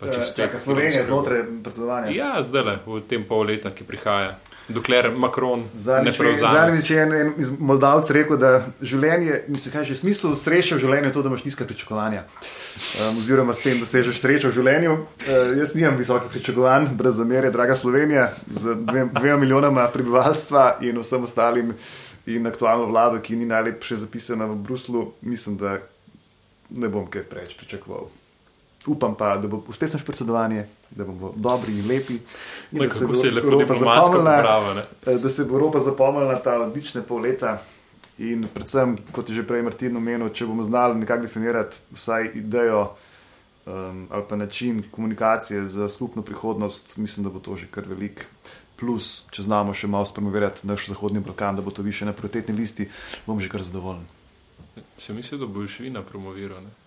[0.01, 2.09] Če spet- Eh, Čaka Slovenija znotraj predsedovanja.
[2.11, 4.35] Ja, zdaj le, v tem pol leta, ki prihaja,
[4.67, 6.53] dokler Macron ne Zadnjič je- prevzame.
[6.53, 8.51] Zadnjič je en, en iz Moldavc rekel, da
[8.81, 12.23] življenje, mislim, kaj že smisel sreče v življenju je to, da imaš nizka pričakovanja.
[12.23, 14.93] Um, oziroma, s tem dosežeš srečo v življenju.
[14.93, 20.97] Uh, jaz nimam visokih pričakovanj, brez zamere, draga Slovenija, z dve, dvema milijonama prebivalstva in
[20.97, 21.73] vsem ostalim,
[22.25, 25.77] in aktualno vlado, ki ni najlepše zapisana v Bruslu, mislim, da
[26.69, 28.07] ne bom kaj preveč pričakoval.
[28.87, 32.13] Upam pa, da bo uspešno predsedovanje, da bomo dobri in lepi.
[32.71, 34.83] In Ne, da kako bo se je lepo Evropa diplomatsko zapomnila, ne.
[35.05, 37.61] Eh, da se bo Evropa zapomnila ta odlične pol leta.
[38.17, 42.91] In predvsem, kot je že prej Martin omenil, če bomo znali nekako definirati vsaj idejo
[43.65, 48.27] um, ali pa način komunikacije za skupno prihodnost, mislim, da bo to že kar velik.
[48.75, 52.55] Plus, če znamo še malo spromovirati naš Zahodni Balkan, da bo to više na prioritetni
[52.55, 52.89] listi,
[53.25, 54.05] bom že kar zadovoljen.
[54.97, 56.61] Se misli, da boš vina promoviral.
[56.63, 56.82] Ne?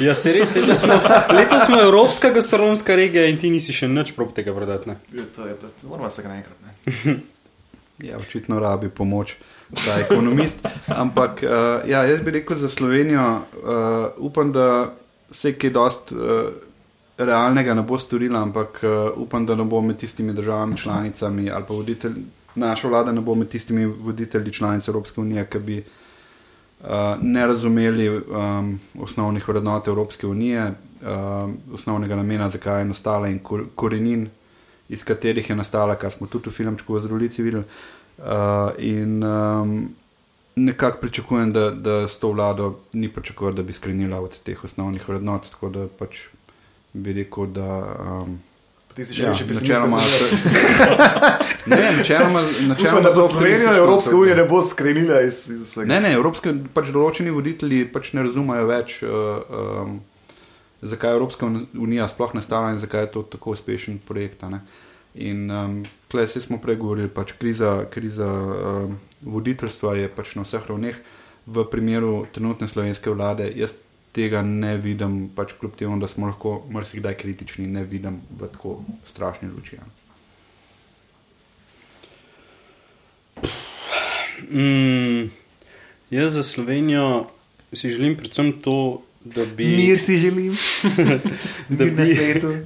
[0.00, 0.96] Ja, se res, letos smo,
[1.36, 4.90] letos smo evropska gastronomska regija in ti nisi še nič prop tega prodati.
[4.90, 4.96] ne.
[5.14, 6.58] Ja, to je, to moramo se ga naenkrat.
[6.64, 7.16] Ne?
[8.02, 9.36] Ja, očitno rabi pomoč,
[9.70, 10.64] ta ekonomist.
[10.90, 14.90] Ampak uh, ja, jaz bi rekel za Slovenijo, uh, upam, da
[15.30, 16.50] se kaj dost uh,
[17.14, 21.68] realnega ne bo storila, ampak uh, upam, da ne bo med tistimi državami članicami ali
[21.68, 22.18] pa voditelj,
[22.58, 25.86] naša vlada ne bo med tistimi voditelji članic Evropske unije, ki bi uh,
[27.20, 30.66] ne razumeli um, osnovnih vrednot Evropske unije,
[31.02, 34.28] uh, osnovnega namena, zakaj je nastala in kor, korenin
[34.88, 37.64] iz katerih je nastala, kar smo tudi v filmčku v Zdravljici videli.
[38.18, 38.24] Uh,
[38.78, 39.94] in um,
[40.56, 45.08] nekako pričakujem, da, da s to vlado ni pričakoval, da bi skrenila od teh osnovnih
[45.08, 45.50] vrednot.
[45.50, 46.26] Tako da pač
[46.92, 47.96] bi rekel, da.
[48.00, 48.40] Um,
[48.94, 49.62] Ti si še Ja, pesimist.
[49.62, 49.98] načeloma
[51.72, 55.88] ne, načeloma, načeloma Upam, da bo Slovenija Evropska unija ne bo skrenila iz, iz vsega.
[55.90, 59.10] Ne, ne, evropske, pač določeni voditelji pač ne razumejo več, uh,
[59.82, 59.96] um,
[60.82, 64.46] zakaj je Evropska unija sploh nastala in zakaj je to tako uspešen projekt.
[65.14, 70.62] In um, tukaj se smo pregovorili, pač kriza, kriza um, voditeljstva je pač na vseh
[70.70, 71.02] ravneh.
[71.46, 73.74] V primeru trenutne slovenske vlade jaz
[74.14, 78.78] tega ne vidim, pač kljub temu, da smo lahko marsikdaj kritični, ne vidim v tako
[79.04, 79.76] strašni luči.
[79.76, 79.86] a.
[84.50, 85.30] Mm,
[86.10, 87.26] jaz za Slovenijo
[87.72, 88.76] si želim predvsem to,
[89.24, 89.66] da bi.
[89.66, 90.56] Mir si želim,
[91.68, 92.54] Da mir na bi- svetu.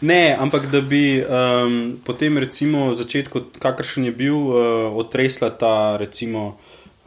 [0.00, 4.54] Ne, ampak da bi um, potem, recimo, začetku, kakršen je bil, uh,
[4.94, 6.58] otresla ta, recimo,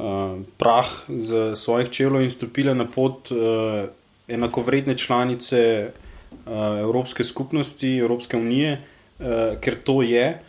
[0.02, 3.86] uh, prah z svojih čelov in stopila na pot uh,
[4.28, 10.41] enakovredne članice uh, Evropske skupnosti, Evropske unije, uh, ker to je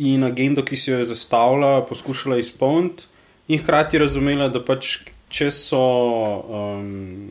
[0.00, 3.04] in agendo, ki si jo je zastavila, poskušala izpolniti,
[3.48, 5.80] in hkrati razumela, da pač, če so
[6.48, 7.28] um,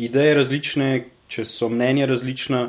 [0.00, 0.90] ideje različne,
[1.30, 2.62] če so mnenja različna,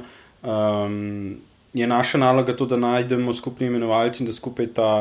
[0.44, 1.38] um,
[1.74, 4.92] je naša naloga to, da najdemo skupni imenovalec in da skupaj ta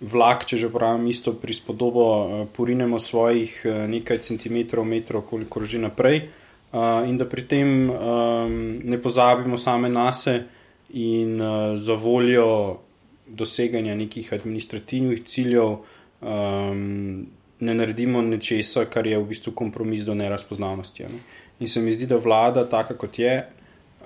[0.00, 5.78] vlak, če že pravim, isto prispodobo, uh, porinemo svojih uh, nekaj centimetrov, metrov, koliko že
[5.78, 6.28] naprej.
[6.72, 10.56] Uh, in da pri tem um, ne pozabimo same na sebe,
[10.88, 12.78] in uh, za voljo
[13.26, 15.76] doseganja nekih administrativnih ciljev
[16.20, 17.26] um,
[17.60, 21.02] ne naredimo nečesa, kar je v bistvu kompromis do nerazpoznavnosti.
[21.02, 21.20] Ne?
[21.60, 23.46] In se mi zdi, da vlada, taka kot je,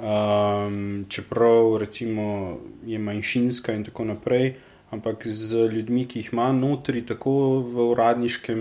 [0.00, 4.54] um, čeprav recimo je manjšinska in tako naprej,
[4.90, 7.32] ampak z ljudmi, ki jih ima notri, tako
[7.66, 8.60] v uradniškem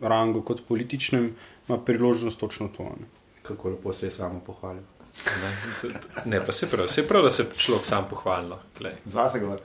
[0.00, 1.30] rangu kot političnem,
[1.68, 2.82] ima priložnost točno to.
[2.82, 3.08] Ne?
[3.42, 4.82] Kako lepo se je samo pohvalil.
[5.26, 5.90] Ne,
[6.24, 8.58] ne, pa se prav, se prav, da se človek sam pohvalno.
[9.04, 9.62] Zase govori.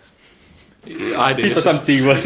[1.17, 2.23] Ajde, Ti pa jaz sam se- ti vas.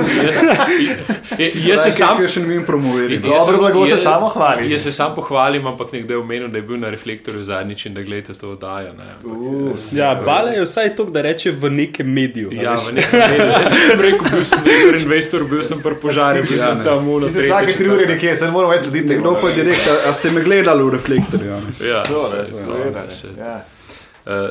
[1.62, 2.28] Jaz se sam.
[2.28, 3.14] še ne vem promovirati.
[3.16, 4.70] Jaz Dobro sem- blago se jaz- samo hvali.
[4.72, 7.93] Jaz se sam pohvalim, ampak nekdo je omenil, da je bil na reflektorju zadnjič in
[7.93, 8.93] da gledate to oddajo.
[8.93, 12.49] Ne, ampak, Uh, Ja, bale je vsaj to, da reče v nekem mediju.
[12.49, 13.51] a Ja, v nekem delu.
[13.51, 16.86] Jaz sem rekel, bil sem na investor, bil sem pri požarju, bil Ja, sem ne.
[16.86, 17.12] tam.
[17.22, 19.08] Če se vsake tri ure nekje, se ne moramo več slediti.
[19.10, 21.51] Nekdo pa je rekel, a ste me gledali v reflektorju?
[21.60, 21.76] ne?
[21.84, 23.43] Ja, To, se- ne, se- seveda, se- ne.
[23.43, 24.49] Ja.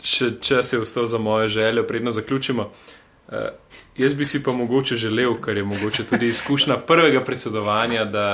[0.00, 2.62] Še čas je vstal za mojo željo, predno zaključimo.
[2.62, 2.97] Uh,
[3.96, 8.28] jaz bi si pa mogoče želel, ker je mogoče tudi izkušnja prvega predsedovanja, da,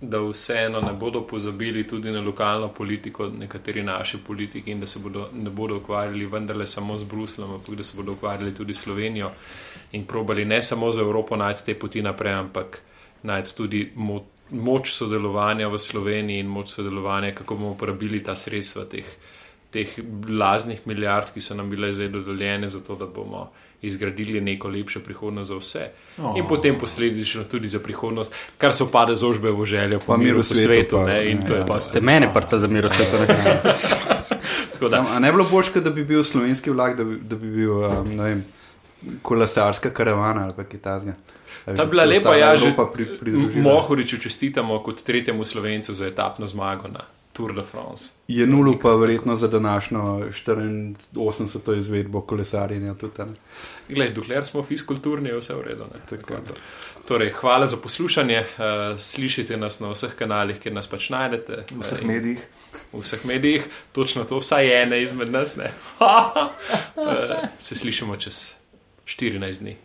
[0.00, 4.86] uh, da vseeno ne bodo pozabili tudi na lokalno politiko, nekateri naši politiki in da
[4.86, 8.74] se bodo, ne bodo ukvarjali vendarle samo z Bruslom, ampak da se bodo ukvarjali tudi
[8.74, 9.30] s Slovenijo
[9.92, 12.78] in probali ne samo za Evropo najti te poti naprej, ampak
[13.22, 18.84] najti tudi mo moč sodelovanja v Sloveniji in moč sodelovanja, kako bomo uporabili ta sredstva
[18.84, 19.06] teh,
[19.76, 19.98] teh
[20.40, 23.50] laznih milijard, ki so nam bile zdaj dodeljene, zato da bomo
[23.82, 25.88] izgradili neko lepšo prihodnost za vse.
[26.18, 26.38] Oh.
[26.38, 30.28] In potem posledično tudi za prihodnost, kar se opada z ožbevo željo po Pa miru
[30.28, 30.96] miru po svetu, svetu.
[30.96, 31.66] pa, ne, in to ja, je ja.
[31.66, 33.16] pa Ste mene parca za miro svetu.
[33.18, 33.60] ne?
[34.90, 37.72] Sam, ne bi bilo boljše, da bi bil slovenski vlak, da bi, da bi bil
[37.72, 38.44] um, ne vem,
[39.22, 41.14] kolesarska karavana ali kaj takega.
[41.64, 43.06] Ta je bila lepa, ja, že pri.
[43.60, 47.00] Mohoriču čestitamo kot tretjemu slovencu za etapno zmago na
[47.36, 48.10] Tour de France.
[48.28, 50.00] Je nulo pa verjetno za današnjo
[51.14, 51.78] 84.
[51.78, 53.12] izvedbo kolesarjenja tudi.
[53.18, 53.26] ne.
[53.88, 55.84] Glej, dokler smo fiskulturni, je vse v redu.
[56.08, 56.54] to.
[57.04, 58.38] Torej, hvala za poslušanje.
[58.38, 58.44] Uh,
[58.98, 61.64] slišite nas na vseh kanalih, kjer nas pač najdete.
[61.70, 62.40] V vseh Eh, in- medijih.
[62.92, 63.62] V vseh medijih,
[63.92, 65.56] točno to, vsaj ene izmed nas.
[65.56, 65.70] ne.
[66.00, 66.48] uh,
[67.60, 68.54] se slišimo čez
[69.06, 69.76] 14 dni.